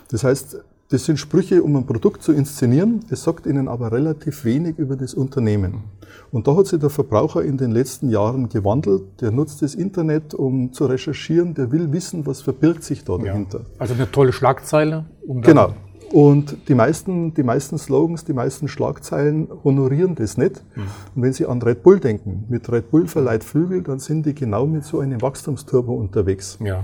Das 0.10 0.24
heißt, 0.24 0.58
das 0.90 1.06
sind 1.06 1.20
Sprüche, 1.20 1.62
um 1.62 1.76
ein 1.76 1.86
Produkt 1.86 2.24
zu 2.24 2.32
inszenieren. 2.34 3.06
Es 3.12 3.24
sagt 3.24 3.46
ihnen 3.46 3.68
aber 3.68 3.92
relativ 3.92 4.44
wenig 4.44 4.80
über 4.80 4.96
das 4.96 5.14
Unternehmen. 5.14 5.84
Und 6.32 6.48
da 6.48 6.56
hat 6.56 6.66
sich 6.66 6.80
der 6.80 6.90
Verbraucher 6.90 7.44
in 7.44 7.58
den 7.58 7.70
letzten 7.70 8.10
Jahren 8.10 8.50
gewandelt. 8.50 9.04
Der 9.22 9.30
nutzt 9.30 9.62
das 9.62 9.76
Internet, 9.76 10.34
um 10.34 10.74
zu 10.74 10.88
recherchieren. 10.88 11.54
Der 11.54 11.72
will 11.72 11.92
wissen, 11.92 12.26
was 12.26 12.42
verbirgt 12.42 12.84
sich 12.84 13.04
da 13.04 13.20
dahinter. 13.20 13.60
Ja. 13.60 13.66
Also 13.78 13.94
eine 13.94 14.12
tolle 14.12 14.34
Schlagzeile. 14.34 15.06
Um 15.28 15.44
genau. 15.44 15.76
Und 16.12 16.58
die 16.68 16.76
meisten, 16.76 17.34
die 17.34 17.44
meisten 17.44 17.78
Slogans, 17.78 18.26
die 18.26 18.34
meisten 18.34 18.68
Schlagzeilen 18.68 19.48
honorieren 19.64 20.16
das 20.16 20.38
nicht. 20.38 20.64
Mhm. 20.76 20.82
Und 21.16 21.22
wenn 21.22 21.34
Sie 21.34 21.46
an 21.46 21.62
Red 21.62 21.84
Bull 21.84 22.00
denken, 22.00 22.46
mit 22.50 22.72
Red 22.72 22.90
Bull 22.90 23.08
verleiht 23.08 23.44
Flügel, 23.44 23.84
dann 23.84 24.00
sind 24.00 24.26
die 24.26 24.34
genau 24.34 24.66
mit 24.66 24.86
so 24.86 25.00
einem 25.00 25.22
Wachstumsturbo 25.22 25.94
unterwegs. 25.94 26.58
Ja. 26.64 26.84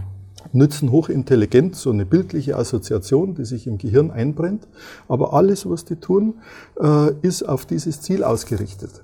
Nützen 0.54 0.92
hochintelligent, 0.92 1.76
so 1.76 1.90
eine 1.90 2.06
bildliche 2.06 2.56
Assoziation, 2.56 3.34
die 3.34 3.46
sich 3.46 3.66
im 3.66 3.80
Gehirn 3.80 4.12
einbrennt. 4.12 4.68
Aber 5.08 5.34
alles, 5.34 5.68
was 5.68 5.86
die 5.86 5.96
tun, 5.96 6.36
äh, 6.80 7.12
ist 7.24 7.44
auf 7.44 7.66
dieses 7.66 8.02
Ziel 8.02 8.24
ausgerichtet 8.24 9.04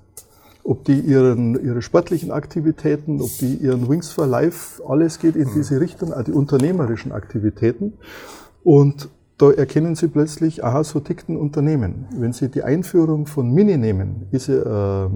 ob 0.64 0.86
die 0.86 1.00
ihren, 1.00 1.64
ihre 1.66 1.82
sportlichen 1.82 2.32
Aktivitäten, 2.32 3.20
ob 3.20 3.30
die 3.40 3.56
ihren 3.56 3.90
Wings 3.90 4.10
for 4.10 4.28
Life, 4.28 4.82
alles 4.88 5.18
geht 5.18 5.36
in 5.36 5.50
mhm. 5.50 5.54
diese 5.56 5.82
Richtung, 5.82 6.14
auch 6.14 6.24
die 6.24 6.32
unternehmerischen 6.32 7.12
Aktivitäten. 7.12 7.94
Und 8.64 9.10
da 9.42 9.52
erkennen 9.52 9.96
Sie 9.96 10.08
plötzlich, 10.08 10.64
aha, 10.64 10.84
so 10.84 11.00
tickt 11.00 11.28
ein 11.30 11.38
Unternehmen. 11.38 12.06
Wenn 12.16 12.32
Sie 12.32 12.50
die 12.50 12.64
Einführung 12.64 13.26
von 13.26 13.52
Mini 13.52 13.78
nehmen, 13.78 14.28
ist, 14.32 14.50
äh, 14.50 15.08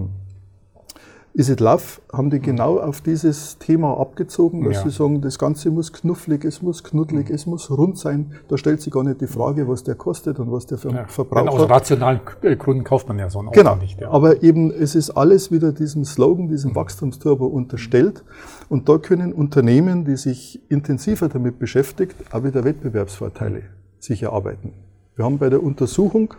Is 1.37 1.49
It 1.49 1.59
Love, 1.59 1.83
haben 2.13 2.29
die 2.29 2.39
genau 2.39 2.79
auf 2.79 3.01
dieses 3.01 3.59
Thema 3.59 3.99
abgezogen, 3.99 4.63
dass 4.63 4.77
ja. 4.77 4.83
sie 4.83 4.89
sagen, 4.89 5.19
das 5.19 5.37
Ganze 5.37 5.69
muss 5.69 5.91
knufflig, 5.91 6.45
es 6.45 6.61
muss 6.61 6.81
knuddelig, 6.83 7.27
mhm. 7.27 7.35
es 7.35 7.45
muss 7.45 7.69
rund 7.69 7.97
sein. 7.97 8.31
Da 8.47 8.57
stellt 8.57 8.81
sich 8.81 8.93
gar 8.93 9.03
nicht 9.03 9.19
die 9.19 9.27
Frage, 9.27 9.67
was 9.67 9.83
der 9.83 9.95
kostet 9.95 10.39
und 10.39 10.49
was 10.49 10.65
der 10.65 10.77
für 10.77 10.91
ja. 10.91 11.05
Verbraucher... 11.07 11.51
Aus 11.51 11.69
rationalen 11.69 12.21
Gründen 12.41 12.85
kauft 12.85 13.09
man 13.09 13.19
ja 13.19 13.29
so 13.29 13.39
ein 13.39 13.49
Auto 13.49 13.59
genau. 13.59 13.75
nicht. 13.75 13.99
Ja. 13.99 14.11
Aber 14.11 14.43
eben, 14.43 14.71
es 14.71 14.95
ist 14.95 15.09
alles 15.09 15.51
wieder 15.51 15.73
diesem 15.73 16.05
Slogan, 16.05 16.47
diesem 16.47 16.71
mhm. 16.71 16.75
Wachstumsturbo 16.77 17.45
unterstellt. 17.45 18.23
Und 18.69 18.87
da 18.87 18.97
können 18.97 19.33
Unternehmen, 19.33 20.05
die 20.05 20.15
sich 20.15 20.61
intensiver 20.69 21.27
damit 21.27 21.59
beschäftigt, 21.59 22.15
auch 22.31 22.45
wieder 22.45 22.63
Wettbewerbsvorteile 22.63 23.63
sich 23.99 24.23
erarbeiten. 24.23 24.73
Wir 25.15 25.25
haben 25.25 25.37
bei 25.37 25.49
der 25.49 25.63
Untersuchung 25.63 26.33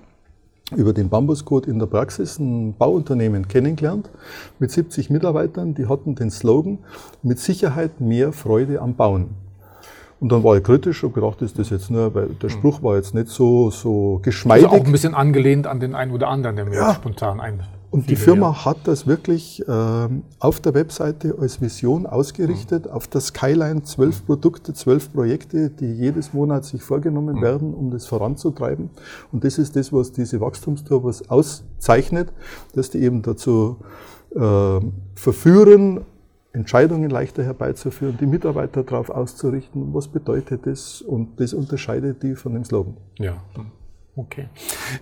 über 0.75 0.93
den 0.93 1.09
Bambuscode 1.09 1.67
in 1.67 1.79
der 1.79 1.87
Praxis 1.87 2.39
ein 2.39 2.75
Bauunternehmen 2.77 3.47
kennengelernt 3.47 4.11
mit 4.59 4.71
70 4.71 5.11
Mitarbeitern, 5.11 5.75
die 5.75 5.87
hatten 5.87 6.15
den 6.17 6.31
Slogan 6.31 6.79
mit 7.23 7.39
Sicherheit 7.39 8.01
mehr 8.01 8.33
Freude 8.33 8.81
am 8.81 8.95
Bauen. 8.95 9.31
Und 10.19 10.33
dann 10.33 10.43
war 10.43 10.57
ich 10.57 10.63
kritisch 10.63 11.05
und 11.05 11.15
gedacht, 11.15 11.43
ist 11.43 11.59
das 11.59 11.71
jetzt 11.71 11.91
nur, 11.91 12.15
weil 12.15 12.29
der 12.29 12.49
Spruch 12.49 12.83
war 12.83 12.97
jetzt 12.97 13.15
nicht 13.15 13.29
so, 13.29 13.71
so 13.71 14.19
geschmeidig. 14.23 14.67
Also 14.67 14.81
auch 14.81 14.87
ein 14.87 14.93
bisschen 14.93 15.15
angelehnt 15.15 15.67
an 15.67 15.79
den 15.79 15.95
einen 15.95 16.11
oder 16.11 16.29
anderen, 16.29 16.57
der 16.57 16.65
mir 16.65 16.75
ja. 16.75 16.95
spontan 16.95 17.39
ein, 17.39 17.63
und 17.97 18.11
die 18.11 18.17
Firma 18.17 18.49
ja. 18.49 18.65
hat 18.67 18.77
das 18.85 19.07
wirklich 19.07 19.67
äh, 19.67 20.09
auf 20.39 20.61
der 20.61 20.75
Webseite 20.75 21.35
als 21.41 21.63
Vision 21.63 22.05
ausgerichtet, 22.05 22.85
mhm. 22.85 22.91
auf 22.91 23.09
der 23.09 23.23
Skyline 23.23 23.85
zwölf 23.85 24.21
mhm. 24.21 24.27
Produkte, 24.27 24.75
zwölf 24.75 25.11
Projekte, 25.11 25.71
die 25.71 25.95
jedes 25.95 26.35
Monat 26.35 26.67
sich 26.67 26.83
vorgenommen 26.83 27.37
mhm. 27.37 27.41
werden, 27.41 27.75
um 27.75 27.91
das 27.91 28.07
voranzutreiben. 28.07 28.91
Und 29.33 29.45
das 29.45 29.57
ist 29.57 29.77
das, 29.77 29.95
was 29.95 30.13
diese 30.13 30.43
Wachstumsturbos 30.43 31.31
auszeichnet, 31.31 32.35
dass 32.75 32.91
die 32.91 32.99
eben 32.99 33.23
dazu 33.23 33.79
äh, 34.35 34.81
verführen, 35.15 36.03
Entscheidungen 36.53 37.09
leichter 37.09 37.45
herbeizuführen, 37.45 38.19
die 38.21 38.27
Mitarbeiter 38.27 38.83
darauf 38.83 39.09
auszurichten, 39.09 39.95
was 39.95 40.09
bedeutet 40.09 40.67
das 40.67 41.01
und 41.01 41.41
das 41.41 41.55
unterscheidet 41.55 42.23
die 42.23 42.35
von 42.35 42.53
dem 42.53 42.65
Slogan. 42.65 42.99
Ja. 43.19 43.43
Okay. 44.17 44.49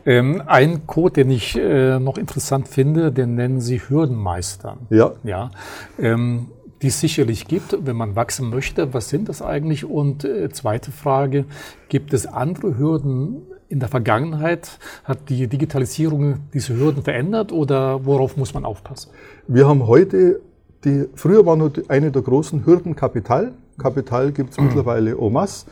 Ähm, 0.05 0.42
ein 0.46 0.88
Code, 0.88 1.22
den 1.22 1.31
ich 1.31 1.57
äh, 1.57 2.00
noch 2.00 2.18
interessant 2.18 2.66
finde, 2.66 3.12
den 3.12 3.37
nennen 3.37 3.61
Sie 3.61 3.81
Hürdenmeistern. 3.81 4.81
Ja. 4.90 5.12
Ja. 5.22 5.50
Ähm, 5.98 6.48
die 6.83 6.88
es 6.88 7.00
sicherlich 7.00 7.46
gibt, 7.46 7.79
wenn 7.87 7.96
man 7.96 8.16
wachsen 8.16 8.50
möchte. 8.50 8.92
Was 8.92 9.09
sind 9.09 9.29
das 9.29 9.40
eigentlich? 9.40 9.85
Und 9.85 10.24
äh, 10.24 10.50
zweite 10.50 10.90
Frage, 10.90 11.44
gibt 11.88 12.12
es 12.12 12.27
andere 12.27 12.77
Hürden 12.77 13.42
in 13.68 13.81
der 13.81 13.88
Vergangenheit? 13.88 14.79
Hat 15.05 15.31
die 15.31 15.46
Digitalisierung 15.46 16.40
diese 16.53 16.77
Hürden 16.77 17.03
verändert 17.03 17.53
oder 17.53 18.05
worauf 18.05 18.37
muss 18.37 18.53
man 18.53 18.64
aufpassen? 18.64 19.12
Wir 19.46 19.66
haben 19.66 19.87
heute, 19.87 20.40
die, 20.85 21.07
früher 21.14 21.46
war 21.46 21.57
nur 21.57 21.72
eine 21.88 22.11
der 22.11 22.20
großen 22.20 22.66
Hürden 22.66 22.96
Kapital. 22.96 23.53
Kapital 23.79 24.33
gibt 24.33 24.50
es 24.50 24.59
mhm. 24.59 24.66
mittlerweile 24.66 25.16
masse. 25.31 25.66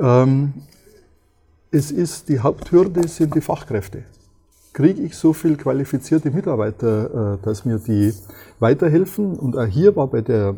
Ähm, 0.00 0.54
es 1.70 1.90
ist 1.90 2.28
die 2.28 2.40
Haupthürde 2.40 3.06
sind 3.08 3.34
die 3.34 3.40
Fachkräfte. 3.40 4.04
Kriege 4.72 5.02
ich 5.02 5.16
so 5.16 5.32
viel 5.32 5.56
qualifizierte 5.56 6.30
Mitarbeiter, 6.30 7.34
äh, 7.34 7.44
dass 7.44 7.64
mir 7.64 7.78
die 7.78 8.12
weiterhelfen? 8.58 9.36
Und 9.36 9.56
auch 9.56 9.66
hier 9.66 9.96
war 9.96 10.06
bei 10.06 10.20
der 10.20 10.54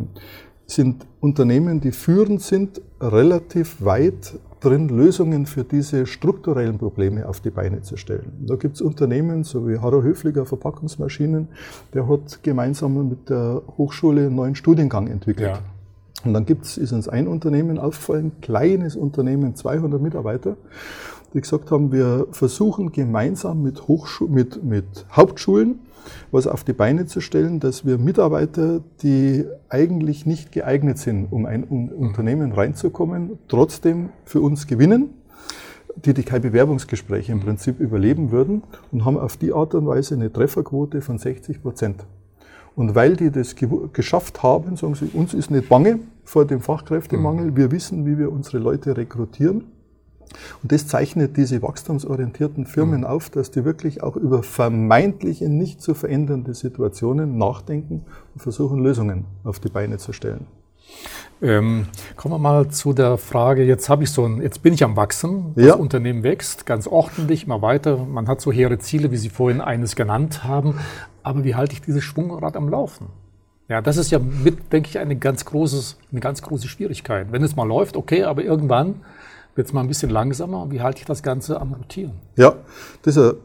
sind 0.67 1.07
Unternehmen, 1.21 1.81
die 1.81 1.93
führend 1.93 2.43
sind, 2.43 2.81
relativ 3.01 3.85
weit 3.85 4.39
drin, 4.61 4.89
Lösungen 4.89 5.47
für 5.47 5.65
diese 5.65 6.07
strukturellen 6.07 6.79
Probleme 6.79 7.29
auf 7.29 7.41
die 7.41 7.51
Beine 7.51 7.83
zu 7.83 7.97
stellen. 7.97 8.45
Da 8.47 8.57
gibt 8.57 8.77
es 8.77 8.83
Unternehmen, 8.83 9.43
so 9.43 9.67
wie 9.67 9.79
Harro 9.79 10.03
Höfliger 10.03 10.47
Verpackungsmaschinen, 10.47 11.49
der 11.93 12.09
hat 12.09 12.43
gemeinsam 12.43 13.09
mit 13.09 13.29
der 13.29 13.63
Hochschule 13.79 14.27
einen 14.27 14.37
neuen 14.37 14.55
Studiengang 14.55 15.09
entwickelt. 15.09 15.57
Ja. 15.57 15.63
Und 16.25 16.35
dann 16.35 16.45
gibt's, 16.47 16.77
ist 16.77 16.93
uns 16.93 17.09
ein 17.09 17.29
Unternehmen 17.29 17.79
aufgefallen, 17.79 18.33
kleines 18.41 18.97
Unternehmen, 18.97 19.55
200 19.55 20.01
Mitarbeiter, 20.01 20.57
die 21.33 21.41
gesagt 21.41 21.71
haben, 21.71 21.93
wir 21.93 22.27
versuchen 22.33 22.93
gemeinsam 22.93 23.63
mit, 23.63 23.89
Hochschu 23.89 24.27
mit, 24.27 24.63
mit 24.65 25.07
Hauptschulen 25.13 25.81
was 26.31 26.47
auf 26.47 26.65
die 26.65 26.73
Beine 26.73 27.07
zu 27.07 27.21
stellen, 27.21 27.61
dass 27.61 27.85
wir 27.85 27.99
Mitarbeiter, 27.99 28.81
die 29.03 29.47
eigentlich 29.69 30.27
nicht 30.27 30.53
geeignet 30.53 30.99
sind, 30.99 31.33
um 31.33 31.47
ein 31.47 31.65
Unternehmen 31.65 32.53
reinzukommen, 32.53 33.39
trotzdem 33.49 34.11
für 34.25 34.41
uns 34.41 34.67
gewinnen, 34.67 35.11
die 35.97 36.15
die 36.15 36.23
keine 36.23 36.43
Bewerbungsgespräche 36.43 37.33
im 37.33 37.41
Prinzip 37.41 37.81
überleben 37.81 38.31
würden 38.31 38.63
und 38.93 39.05
haben 39.05 39.19
auf 39.19 39.37
die 39.37 39.53
Art 39.53 39.75
und 39.75 39.87
Weise 39.87 40.15
eine 40.15 40.33
Trefferquote 40.33 41.01
von 41.01 41.19
60 41.19 41.63
Prozent. 41.63 42.05
Und 42.81 42.95
weil 42.95 43.15
die 43.15 43.31
das 43.31 43.57
geschafft 43.93 44.43
haben, 44.43 44.75
sagen 44.75 44.95
sie, 44.95 45.11
uns 45.13 45.35
ist 45.35 45.51
nicht 45.51 45.69
bange 45.69 45.99
vor 46.25 46.47
dem 46.47 46.63
Fachkräftemangel, 46.63 47.51
mhm. 47.51 47.57
wir 47.59 47.73
wissen, 47.73 48.07
wie 48.07 48.17
wir 48.17 48.33
unsere 48.33 48.57
Leute 48.57 48.97
rekrutieren. 48.97 49.65
Und 50.63 50.73
das 50.73 50.87
zeichnet 50.87 51.37
diese 51.37 51.61
wachstumsorientierten 51.61 52.65
Firmen 52.65 53.01
mhm. 53.01 53.07
auf, 53.07 53.29
dass 53.29 53.51
die 53.51 53.67
wirklich 53.67 54.03
auch 54.03 54.17
über 54.17 54.43
vermeintliche, 54.43 55.51
nicht 55.51 55.83
zu 55.83 55.93
verändernde 55.93 56.55
Situationen 56.55 57.37
nachdenken 57.37 58.07
und 58.33 58.41
versuchen, 58.41 58.83
Lösungen 58.83 59.27
auf 59.45 59.61
die 59.61 59.69
Beine 59.69 59.99
zu 59.99 60.15
stellen. 60.15 60.47
Ähm, 61.43 61.87
kommen 62.17 62.35
wir 62.35 62.39
mal 62.39 62.69
zu 62.69 62.93
der 62.93 63.17
Frage, 63.17 63.65
jetzt 63.65 63.89
habe 63.89 64.05
ich 64.05 64.11
so 64.11 64.27
ein, 64.27 64.43
jetzt 64.43 64.63
bin 64.63 64.75
ich 64.75 64.85
am 64.85 64.97
Wachsen, 64.97 65.53
das 65.55 65.65
ja. 65.65 65.75
Unternehmen 65.75 66.23
wächst 66.23 66.67
ganz 66.67 66.87
ordentlich, 66.87 67.45
immer 67.45 67.63
weiter, 67.63 67.97
man 67.97 68.29
hat 68.29 68.43
so 68.43 68.53
hehre 68.53 68.79
Ziele, 68.79 69.11
wie 69.11 69.17
Sie 69.17 69.31
vorhin 69.31 69.63
eines 69.63 69.97
genannt 69.97 70.45
haben, 70.45 70.75
aber 71.23 71.43
wie 71.45 71.55
halte 71.55 71.73
ich 71.73 71.81
dieses 71.81 72.05
Schwungrad 72.05 72.57
am 72.57 72.69
Laufen? 72.69 73.07
Ja, 73.69 73.81
das 73.81 73.97
ist 73.97 74.11
ja 74.11 74.19
mit, 74.19 74.73
denke 74.73 74.91
ich, 74.91 74.99
eine 74.99 75.17
ganz, 75.17 75.45
großes, 75.45 75.97
eine 76.11 76.21
ganz 76.21 76.43
große 76.43 76.67
Schwierigkeit. 76.67 77.29
Wenn 77.31 77.45
es 77.45 77.55
mal 77.55 77.67
läuft, 77.67 77.97
okay, 77.97 78.25
aber 78.25 78.43
irgendwann 78.43 78.97
wird 79.55 79.69
es 79.69 79.73
mal 79.73 79.81
ein 79.81 79.89
bisschen 79.89 80.11
langsamer. 80.11 80.71
Wie 80.71 80.81
halte 80.81 81.01
ich 81.01 81.07
das 81.07 81.23
Ganze 81.23 81.61
am 81.61 81.75
Rotieren? 81.75 82.15
Ja, 82.37 82.57
das 83.03 83.17
ist 83.17 83.23
eine 83.23 83.37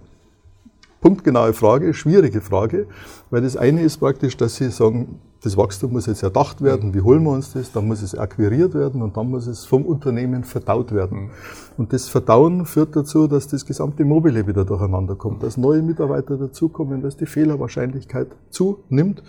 punktgenaue 1.00 1.54
Frage, 1.54 1.94
schwierige 1.94 2.42
Frage, 2.42 2.88
weil 3.30 3.44
das 3.44 3.56
eine 3.56 3.82
ist 3.82 3.98
praktisch, 3.98 4.36
dass 4.36 4.56
Sie 4.56 4.72
sagen, 4.72 5.20
das 5.46 5.58
Wachstum 5.58 5.94
muss 5.94 6.08
jetzt 6.08 6.24
erdacht 6.24 6.64
werden, 6.64 6.96
wie 6.96 7.02
holen 7.02 7.24
wir 7.24 7.30
uns 7.30 7.54
das, 7.54 7.72
dann 7.72 7.88
muss 7.88 8.02
es 8.02 8.18
akquiriert 8.18 8.74
werden 8.74 9.04
und 9.04 9.16
dann 9.16 9.30
muss 9.30 9.46
es 9.46 9.64
vom 9.64 9.86
Unternehmen 9.86 10.44
verdaut 10.44 10.92
werden. 10.92 11.26
Mhm. 11.26 11.30
Und 11.78 11.94
das 11.94 12.10
Verdauen 12.10 12.66
führt 12.66 12.96
dazu, 12.96 13.28
dass 13.28 13.48
das 13.48 13.66
gesamte 13.66 14.06
Mobile 14.06 14.48
wieder 14.48 14.66
durcheinander 14.66 15.16
kommt, 15.16 15.44
dass 15.44 15.56
neue 15.56 15.84
Mitarbeiter 15.84 16.38
dazukommen, 16.38 17.02
dass 17.04 17.16
die 17.16 17.28
Fehlerwahrscheinlichkeit 17.28 18.28
zunimmt. 18.50 19.22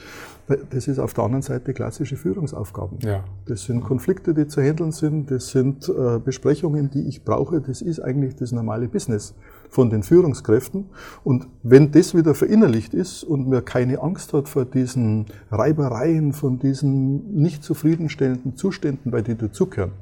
Das 0.71 0.89
ist 0.89 0.99
auf 1.01 1.13
der 1.13 1.25
anderen 1.25 1.43
Seite 1.43 1.75
klassische 1.75 2.17
Führungsaufgaben. 2.17 2.99
Ja. 3.03 3.25
Das 3.47 3.65
sind 3.65 3.83
Konflikte, 3.83 4.33
die 4.33 4.47
zu 4.47 4.63
handeln 4.63 4.93
sind, 4.93 5.31
das 5.31 5.49
sind 5.49 5.89
äh, 5.89 6.19
Besprechungen, 6.19 6.89
die 6.91 7.09
ich 7.09 7.25
brauche, 7.25 7.61
das 7.61 7.83
ist 7.83 8.01
eigentlich 8.01 8.37
das 8.37 8.53
normale 8.53 8.89
Business 8.89 9.35
von 9.69 9.91
den 9.91 10.03
Führungskräften. 10.03 10.87
Und 11.25 11.47
wenn 11.63 11.93
das 11.93 12.15
wieder 12.15 12.35
verinnerlicht 12.35 12.95
ist 12.95 13.25
und 13.25 13.49
man 13.49 13.65
keine 13.65 14.03
Angst 14.03 14.33
hat 14.33 14.49
vor 14.49 14.65
diesen 14.65 15.27
Reibereien, 15.51 16.33
von 16.33 16.59
diesen 16.59 17.35
nicht 17.35 17.63
zufriedenstellenden 17.63 18.57
Zuständen, 18.57 19.11
bei 19.11 19.23
denen 19.23 19.39
dazugehören. 19.39 19.93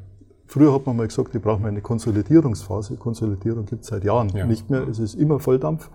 Früher 0.47 0.73
hat 0.75 0.87
man 0.87 0.97
mal 0.97 1.09
gesagt, 1.09 1.35
die 1.35 1.39
brauchen 1.39 1.65
eine 1.65 1.81
Konsolidierungsphase. 1.81 2.97
Konsolidierung 2.97 3.65
gibt 3.65 3.83
es 3.83 3.89
seit 3.89 4.05
Jahren 4.05 4.29
ja. 4.29 4.47
nicht 4.47 4.71
mehr. 4.71 4.87
Es 4.87 4.99
ist 4.99 5.15
immer 5.15 5.41
Volldampf. 5.41 5.91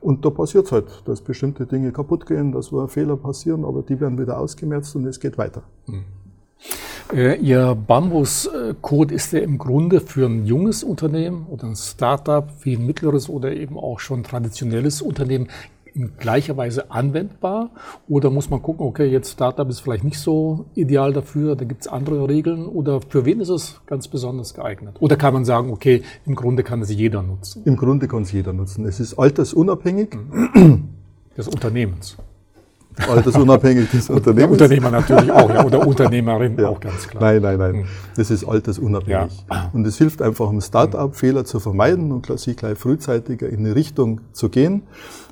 Und 0.00 0.24
da 0.24 0.30
passiert 0.30 0.66
es 0.66 0.72
halt, 0.72 1.02
dass 1.04 1.20
bestimmte 1.20 1.66
Dinge 1.66 1.92
kaputt 1.92 2.24
gehen, 2.24 2.52
dass 2.52 2.70
Fehler 2.86 3.16
passieren, 3.16 3.64
aber 3.64 3.82
die 3.82 4.00
werden 4.00 4.18
wieder 4.18 4.38
ausgemerzt 4.38 4.94
und 4.96 5.04
es 5.04 5.18
geht 5.18 5.36
weiter. 5.36 5.62
Mhm. 5.86 6.04
Äh, 7.12 7.36
Ihr 7.36 7.74
Bambus-Code 7.74 9.14
ist 9.14 9.32
ja 9.32 9.40
im 9.40 9.56
Grunde 9.56 10.00
für 10.00 10.26
ein 10.26 10.44
junges 10.44 10.84
Unternehmen 10.84 11.46
oder 11.48 11.64
ein 11.64 11.76
Startup 11.76 12.48
wie 12.62 12.76
ein 12.76 12.84
mittleres 12.84 13.28
oder 13.30 13.52
eben 13.52 13.78
auch 13.78 13.98
schon 13.98 14.22
traditionelles 14.22 15.00
Unternehmen 15.00 15.48
in 15.94 16.16
gleicher 16.18 16.56
Weise 16.56 16.90
anwendbar? 16.90 17.70
Oder 18.08 18.30
muss 18.30 18.50
man 18.50 18.62
gucken, 18.62 18.86
okay, 18.86 19.06
jetzt 19.06 19.32
Startup 19.32 19.68
ist 19.68 19.80
vielleicht 19.80 20.04
nicht 20.04 20.18
so 20.18 20.66
ideal 20.74 21.12
dafür, 21.12 21.56
da 21.56 21.64
gibt 21.64 21.82
es 21.82 21.88
andere 21.88 22.28
Regeln? 22.28 22.66
Oder 22.66 23.00
für 23.00 23.24
wen 23.24 23.40
ist 23.40 23.48
es 23.48 23.80
ganz 23.86 24.08
besonders 24.08 24.54
geeignet? 24.54 24.96
Oder 25.00 25.16
kann 25.16 25.32
man 25.34 25.44
sagen, 25.44 25.70
okay, 25.70 26.02
im 26.26 26.34
Grunde 26.34 26.62
kann 26.62 26.82
es 26.82 26.90
jeder 26.90 27.22
nutzen? 27.22 27.62
Im 27.64 27.76
Grunde 27.76 28.06
kann 28.06 28.22
es 28.22 28.32
jeder 28.32 28.52
nutzen. 28.52 28.86
Es 28.86 29.00
ist 29.00 29.18
altersunabhängig. 29.18 30.16
Des 31.36 31.48
Unternehmens. 31.48 32.16
Altersunabhängig 33.06 33.90
des 33.90 34.08
Unternehmens. 34.10 34.58
Der 34.58 34.66
Unternehmer 34.66 34.90
natürlich 34.90 35.30
auch, 35.30 35.50
ja, 35.50 35.64
oder 35.64 35.86
Unternehmerin 35.86 36.56
ja. 36.58 36.68
auch 36.68 36.80
ganz 36.80 37.08
klar. 37.08 37.22
Nein, 37.22 37.42
nein, 37.42 37.58
nein. 37.58 37.74
Hm. 37.74 37.84
Das 38.16 38.30
ist 38.30 38.44
altersunabhängig. 38.44 39.44
Ja. 39.50 39.70
Und 39.72 39.86
es 39.86 39.98
hilft 39.98 40.22
einfach, 40.22 40.48
um 40.48 40.60
Start-up 40.60 41.16
Fehler 41.16 41.44
zu 41.44 41.60
vermeiden 41.60 42.12
und 42.12 42.26
sich 42.38 42.56
gleich 42.56 42.78
frühzeitiger 42.78 43.48
in 43.48 43.60
eine 43.60 43.74
Richtung 43.74 44.20
zu 44.32 44.48
gehen. 44.48 44.82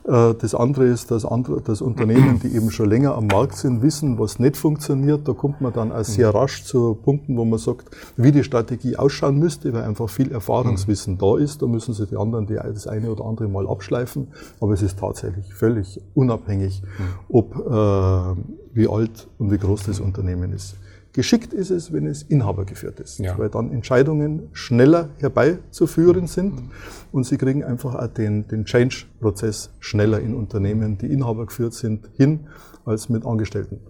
Äh, 0.07 0.35
das 0.35 0.55
andere 0.55 0.87
ist, 0.87 1.11
dass, 1.11 1.25
andere, 1.25 1.61
dass 1.61 1.81
Unternehmen, 1.81 2.41
die 2.41 2.55
eben 2.55 2.71
schon 2.71 2.89
länger 2.89 3.15
am 3.15 3.27
Markt 3.27 3.57
sind, 3.57 3.83
wissen, 3.83 4.19
was 4.19 4.39
nicht 4.39 4.57
funktioniert. 4.57 5.27
Da 5.27 5.33
kommt 5.33 5.61
man 5.61 5.73
dann 5.73 5.93
auch 5.93 6.05
sehr 6.05 6.35
rasch 6.35 6.65
zu 6.65 6.95
Punkten, 6.95 7.37
wo 7.37 7.45
man 7.45 7.59
sagt, 7.59 7.91
wie 8.17 8.33
die 8.33 8.45
Strategie 8.45 8.97
ausschauen 8.97 9.39
müsste, 9.39 9.73
weil 9.73 9.83
einfach 9.83 10.09
viel 10.09 10.31
Erfahrungswissen 10.31 11.15
mhm. 11.15 11.19
da 11.19 11.39
ist. 11.39 11.63
Da 11.63 11.67
müssen 11.67 11.95
sich 11.95 12.09
die 12.09 12.17
anderen 12.17 12.47
die, 12.47 12.55
das 12.55 12.87
eine 12.87 13.11
oder 13.11 13.25
andere 13.25 13.49
mal 13.49 13.67
abschleifen. 13.67 14.29
Aber 14.61 14.73
es 14.73 14.83
ist 14.83 14.99
tatsächlich 14.99 15.53
völlig 15.53 16.01
unabhängig, 16.15 16.83
mhm. 16.83 17.05
ob 17.29 17.55
äh, 17.57 18.41
wie 18.75 18.89
alt 18.89 19.29
und 19.39 19.51
wie 19.51 19.59
groß 19.59 19.85
das 19.85 20.01
Unternehmen 20.01 20.53
ist. 20.53 20.77
Geschickt 21.17 21.55
ist 21.55 21.71
es, 21.71 21.95
wenn 21.95 22.07
es 22.07 22.23
inhabergeführt 22.25 23.01
ist, 23.01 23.21
ja. 23.21 23.39
weil 23.39 23.49
dann 23.49 23.73
Entscheidungen 23.73 24.51
schneller 24.53 25.09
herbeizuführen 25.17 26.27
sind 26.27 26.65
und 27.11 27.25
sie 27.25 27.39
kriegen 27.39 27.65
einfach 27.65 27.95
auch 27.95 28.09
den, 28.09 28.47
den 28.49 28.67
Change-Prozess 28.67 29.71
schneller 29.81 30.21
in 30.21 30.35
Unternehmen, 30.35 30.99
die 30.99 31.07
inhabergeführt 31.07 31.73
sind, 31.73 32.11
hin 32.19 32.41
als 32.85 33.09
mit 33.09 33.25
Angestellten. 33.25 33.81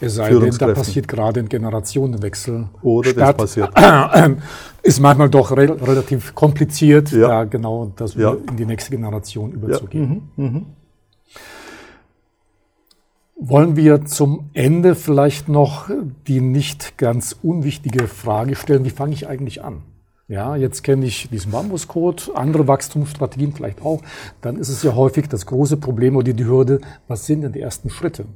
Es 0.00 0.16
sei 0.16 0.30
denn, 0.30 0.50
da 0.58 0.74
passiert 0.74 1.06
gerade 1.06 1.38
ein 1.38 1.48
Generationenwechsel. 1.48 2.68
Oder 2.82 3.10
statt, 3.10 3.38
das 3.38 3.54
passiert. 3.54 3.70
ist 4.82 4.98
manchmal 4.98 5.30
doch 5.30 5.56
re 5.56 5.80
relativ 5.86 6.34
kompliziert, 6.34 7.12
ja. 7.12 7.28
da 7.28 7.44
genau 7.44 7.92
das 7.94 8.14
ja. 8.14 8.36
in 8.50 8.56
die 8.56 8.66
nächste 8.66 8.90
Generation 8.90 9.52
überzugehen. 9.52 10.22
Ja. 10.36 10.44
Mhm. 10.44 10.52
Mhm. 10.52 10.66
Wollen 13.44 13.74
wir 13.74 14.04
zum 14.04 14.50
Ende 14.54 14.94
vielleicht 14.94 15.48
noch 15.48 15.90
die 16.28 16.40
nicht 16.40 16.96
ganz 16.96 17.36
unwichtige 17.42 18.06
Frage 18.06 18.54
stellen, 18.54 18.84
wie 18.84 18.90
fange 18.90 19.14
ich 19.14 19.26
eigentlich 19.26 19.64
an? 19.64 19.82
Ja, 20.28 20.54
jetzt 20.54 20.84
kenne 20.84 21.06
ich 21.06 21.28
diesen 21.28 21.50
Bambuscode, 21.50 22.30
andere 22.36 22.68
Wachstumsstrategien 22.68 23.52
vielleicht 23.52 23.82
auch. 23.82 24.00
Dann 24.42 24.58
ist 24.58 24.68
es 24.68 24.84
ja 24.84 24.94
häufig 24.94 25.28
das 25.28 25.44
große 25.46 25.76
Problem 25.76 26.14
oder 26.14 26.32
die 26.32 26.44
Hürde, 26.44 26.82
was 27.08 27.26
sind 27.26 27.40
denn 27.40 27.50
die 27.50 27.60
ersten 27.60 27.90
Schritte? 27.90 28.26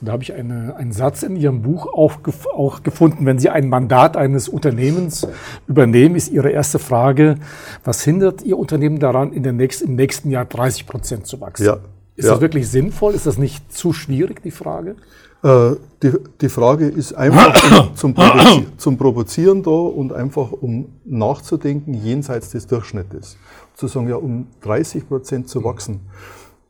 Und 0.00 0.06
da 0.06 0.12
habe 0.12 0.22
ich 0.22 0.32
eine, 0.32 0.76
einen 0.76 0.92
Satz 0.92 1.24
in 1.24 1.34
Ihrem 1.34 1.62
Buch 1.62 1.88
auch, 1.88 2.20
auch 2.54 2.84
gefunden. 2.84 3.26
Wenn 3.26 3.40
Sie 3.40 3.50
ein 3.50 3.68
Mandat 3.68 4.16
eines 4.16 4.48
Unternehmens 4.48 5.26
übernehmen, 5.66 6.14
ist 6.14 6.30
Ihre 6.30 6.50
erste 6.50 6.78
Frage, 6.78 7.34
was 7.82 8.04
hindert 8.04 8.42
Ihr 8.42 8.56
Unternehmen 8.56 9.00
daran, 9.00 9.32
in 9.32 9.42
den 9.42 9.56
nächsten, 9.56 9.88
im 9.88 9.96
nächsten 9.96 10.30
Jahr 10.30 10.44
30 10.44 10.86
Prozent 10.86 11.26
zu 11.26 11.40
wachsen? 11.40 11.66
Ja. 11.66 11.78
Ist 12.16 12.24
ja. 12.24 12.32
das 12.32 12.40
wirklich 12.40 12.68
sinnvoll? 12.68 13.14
Ist 13.14 13.26
das 13.26 13.38
nicht 13.38 13.72
zu 13.72 13.92
schwierig, 13.92 14.42
die 14.42 14.50
Frage? 14.50 14.96
Äh, 15.42 15.76
die, 16.02 16.12
die 16.40 16.48
Frage 16.48 16.88
ist 16.88 17.12
einfach 17.12 17.92
zum, 17.94 18.14
Provozi 18.14 18.66
zum 18.78 18.96
Provozieren 18.96 19.62
da 19.62 19.70
und 19.70 20.12
einfach 20.12 20.50
um 20.52 20.86
nachzudenken 21.04 21.94
jenseits 21.94 22.50
des 22.50 22.66
Durchschnittes. 22.66 23.36
Zu 23.74 23.86
sagen, 23.86 24.08
ja, 24.08 24.16
um 24.16 24.46
30 24.62 25.06
Prozent 25.06 25.48
zu 25.48 25.62
wachsen, 25.62 26.00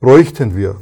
bräuchten 0.01 0.57
wir 0.57 0.77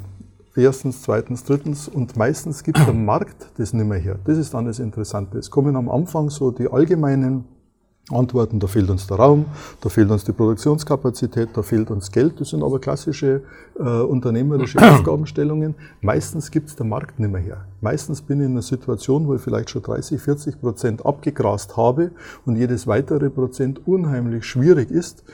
erstens, 0.56 1.02
zweitens, 1.02 1.44
drittens 1.44 1.88
und 1.88 2.16
meistens 2.16 2.62
gibt 2.64 2.78
der 2.78 2.94
Markt 2.94 3.50
das 3.58 3.72
nicht 3.72 3.86
mehr 3.86 3.98
her. 3.98 4.18
Das 4.24 4.38
ist 4.38 4.54
dann 4.54 4.64
das 4.64 4.78
Interessante. 4.78 5.38
Es 5.38 5.50
kommen 5.50 5.76
am 5.76 5.88
Anfang 5.90 6.30
so 6.30 6.50
die 6.50 6.68
allgemeinen 6.70 7.44
Antworten, 8.10 8.60
da 8.60 8.66
fehlt 8.66 8.90
uns 8.90 9.06
der 9.06 9.16
Raum, 9.16 9.46
da 9.80 9.88
fehlt 9.88 10.10
uns 10.10 10.24
die 10.24 10.32
Produktionskapazität, 10.32 11.48
da 11.54 11.62
fehlt 11.62 11.90
uns 11.90 12.12
Geld. 12.12 12.38
Das 12.38 12.50
sind 12.50 12.62
aber 12.62 12.78
klassische 12.78 13.42
äh, 13.78 13.82
unternehmerische 13.82 14.78
Aufgabenstellungen. 14.92 15.74
Meistens 16.02 16.50
gibt 16.50 16.68
es 16.68 16.76
der 16.76 16.84
Markt 16.84 17.18
nicht 17.18 17.32
mehr 17.32 17.40
her. 17.40 17.64
Meistens 17.80 18.20
bin 18.20 18.40
ich 18.40 18.46
in 18.46 18.52
einer 18.52 18.62
Situation, 18.62 19.26
wo 19.26 19.34
ich 19.34 19.40
vielleicht 19.40 19.70
schon 19.70 19.82
30, 19.82 20.20
40 20.20 20.60
Prozent 20.60 21.06
abgegrast 21.06 21.78
habe 21.78 22.10
und 22.44 22.56
jedes 22.56 22.86
weitere 22.86 23.30
Prozent 23.30 23.86
unheimlich 23.86 24.44
schwierig 24.44 24.90
ist. 24.90 25.24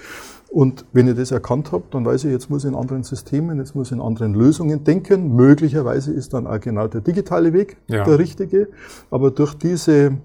Und 0.50 0.84
wenn 0.92 1.06
ich 1.06 1.14
das 1.14 1.30
erkannt 1.30 1.70
habe, 1.70 1.84
dann 1.90 2.04
weiß 2.04 2.24
ich, 2.24 2.32
jetzt 2.32 2.50
muss 2.50 2.64
ich 2.64 2.70
in 2.70 2.76
anderen 2.76 3.04
Systemen, 3.04 3.58
jetzt 3.58 3.74
muss 3.76 3.88
ich 3.88 3.92
in 3.92 4.00
anderen 4.00 4.34
Lösungen 4.34 4.82
denken. 4.82 5.34
Möglicherweise 5.34 6.12
ist 6.12 6.34
dann 6.34 6.46
auch 6.46 6.60
genau 6.60 6.88
der 6.88 7.00
digitale 7.00 7.52
Weg 7.52 7.76
ja. 7.86 8.04
der 8.04 8.18
richtige. 8.18 8.68
Aber 9.10 9.30
durch 9.30 9.54
diese 9.54 10.18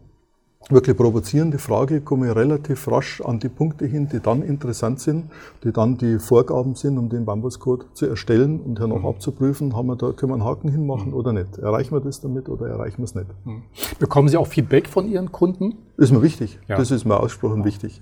wirklich 0.69 0.97
provozierende 0.97 1.57
Frage 1.59 2.01
komme 2.01 2.29
ich 2.29 2.35
relativ 2.35 2.87
rasch 2.87 3.21
an 3.21 3.39
die 3.39 3.49
Punkte 3.49 3.85
hin, 3.85 4.09
die 4.11 4.19
dann 4.19 4.41
interessant 4.41 4.99
sind, 4.99 5.25
die 5.63 5.71
dann 5.71 5.97
die 5.97 6.19
Vorgaben 6.19 6.75
sind, 6.75 6.97
um 6.97 7.09
den 7.09 7.25
Bambuscode 7.25 7.87
zu 7.93 8.07
erstellen 8.07 8.59
und 8.59 8.79
hernach 8.79 8.99
mhm. 8.99 9.05
abzuprüfen, 9.05 9.75
haben 9.75 9.87
wir 9.87 9.95
da, 9.95 10.11
können 10.11 10.31
wir 10.31 10.35
einen 10.35 10.45
Haken 10.45 10.69
hinmachen 10.69 11.09
mhm. 11.09 11.17
oder 11.17 11.33
nicht. 11.33 11.57
Erreichen 11.57 11.93
wir 11.95 12.01
das 12.01 12.21
damit 12.21 12.49
oder 12.49 12.67
erreichen 12.67 12.97
wir 12.97 13.05
es 13.05 13.15
nicht. 13.15 13.27
Mhm. 13.45 13.63
Bekommen 13.99 14.27
Sie 14.27 14.37
auch 14.37 14.47
Feedback 14.47 14.87
von 14.87 15.07
Ihren 15.07 15.31
Kunden? 15.31 15.75
ist 15.97 16.11
mir 16.11 16.21
wichtig. 16.21 16.59
Ja. 16.67 16.77
Das 16.77 16.91
ist 16.91 17.05
mir 17.05 17.19
ausgesprochen 17.19 17.59
ja. 17.59 17.65
wichtig. 17.65 18.01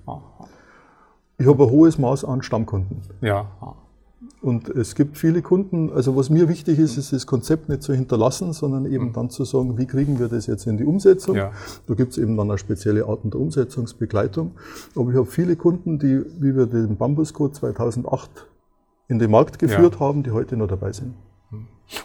Ich 1.37 1.47
habe 1.47 1.63
ein 1.63 1.69
hohes 1.69 1.97
Maß 1.97 2.25
an 2.25 2.41
Stammkunden. 2.41 3.01
Ja. 3.21 3.47
Und 4.41 4.67
es 4.67 4.95
gibt 4.95 5.17
viele 5.17 5.41
Kunden, 5.41 5.89
also 5.91 6.17
was 6.17 6.29
mir 6.29 6.49
wichtig 6.49 6.77
ist, 6.77 6.97
ist 6.97 7.13
das 7.13 7.25
Konzept 7.25 7.69
nicht 7.69 7.81
zu 7.81 7.93
hinterlassen, 7.93 8.51
sondern 8.51 8.85
eben 8.85 9.07
mhm. 9.07 9.13
dann 9.13 9.29
zu 9.29 9.45
sagen, 9.45 9.77
wie 9.77 9.85
kriegen 9.85 10.19
wir 10.19 10.27
das 10.27 10.47
jetzt 10.47 10.67
in 10.67 10.77
die 10.77 10.83
Umsetzung. 10.83 11.35
Ja. 11.35 11.51
Da 11.87 11.93
gibt 11.93 12.11
es 12.11 12.17
eben 12.17 12.35
dann 12.35 12.49
eine 12.49 12.57
spezielle 12.57 13.05
Art 13.05 13.21
der 13.23 13.39
Umsetzungsbegleitung. 13.39 14.51
Aber 14.95 15.11
ich 15.11 15.15
habe 15.15 15.27
viele 15.27 15.55
Kunden, 15.55 15.97
die, 15.97 16.23
wie 16.39 16.55
wir 16.55 16.65
den 16.65 16.97
Bambuscode 16.97 17.55
2008 17.55 18.47
in 19.07 19.19
den 19.19 19.31
Markt 19.31 19.59
geführt 19.59 19.95
ja. 19.95 19.99
haben, 19.99 20.23
die 20.23 20.31
heute 20.31 20.57
noch 20.57 20.67
dabei 20.67 20.91
sind. 20.91 21.13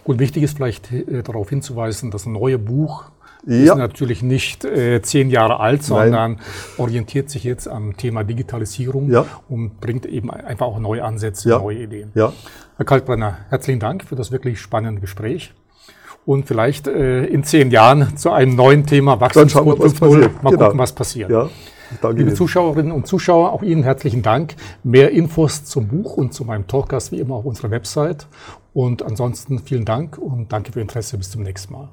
Gut, 0.05 0.19
wichtig 0.19 0.43
ist 0.43 0.57
vielleicht 0.57 0.93
äh, 0.93 1.23
darauf 1.23 1.49
hinzuweisen, 1.49 2.11
das 2.11 2.27
neue 2.27 2.59
Buch 2.59 3.11
ja. 3.47 3.73
ist 3.73 3.79
natürlich 3.79 4.23
nicht 4.23 4.65
äh, 4.65 5.01
zehn 5.03 5.31
Jahre 5.31 5.61
alt, 5.61 5.83
sondern 5.83 6.33
Nein. 6.33 6.41
orientiert 6.77 7.31
sich 7.31 7.45
jetzt 7.45 7.69
am 7.69 7.97
Thema 7.97 8.25
Digitalisierung 8.25 9.11
ja. 9.11 9.27
und 9.49 9.81
bringt 9.81 10.07
eben 10.07 10.31
einfach 10.31 10.67
auch 10.67 10.79
neue 10.79 11.05
Ansätze, 11.05 11.51
ja. 11.51 11.59
neue 11.59 11.83
Ideen. 11.83 12.11
Ja. 12.15 12.33
Herr 12.77 12.85
Kaltbrenner, 12.85 13.39
herzlichen 13.51 13.81
Dank 13.81 14.05
für 14.05 14.17
das 14.17 14.31
wirklich 14.33 14.61
spannende 14.61 15.01
Gespräch. 15.01 15.53
Und 16.27 16.47
vielleicht 16.47 16.87
äh, 16.87 17.25
in 17.25 17.43
zehn 17.43 17.71
Jahren 17.71 18.19
zu 18.19 18.31
einem 18.31 18.55
neuen 18.55 18.85
Thema 18.85 19.19
Wachstumscode 19.19 19.81
5.0 19.81 20.31
mal 20.43 20.51
genau. 20.51 20.65
gucken, 20.65 20.79
was 20.79 20.93
passiert. 20.93 21.31
Ja. 21.31 21.49
Danke 22.03 22.19
Liebe 22.19 22.31
Ihnen. 22.31 22.37
Zuschauerinnen 22.37 22.93
und 22.93 23.07
Zuschauer, 23.07 23.53
auch 23.53 23.63
Ihnen 23.63 23.83
herzlichen 23.83 24.23
Dank. 24.23 24.55
Mehr 24.85 25.11
Infos 25.11 25.65
zum 25.65 25.89
Buch 25.89 26.17
und 26.19 26.35
zu 26.35 26.45
meinem 26.45 26.67
Talkgast 26.67 27.13
wie 27.13 27.19
immer 27.19 27.37
auf 27.37 27.47
unserer 27.47 27.71
Website. 27.71 28.27
Und 28.75 29.03
ansonsten 29.03 29.59
vielen 29.59 29.87
Dank 29.87 30.19
und 30.19 30.53
danke 30.53 30.73
für 30.73 30.81
Ihr 30.81 30.83
Interesse. 30.83 31.17
Bis 31.17 31.31
zum 31.31 31.43
nächsten 31.43 31.73
Mal. 31.73 31.89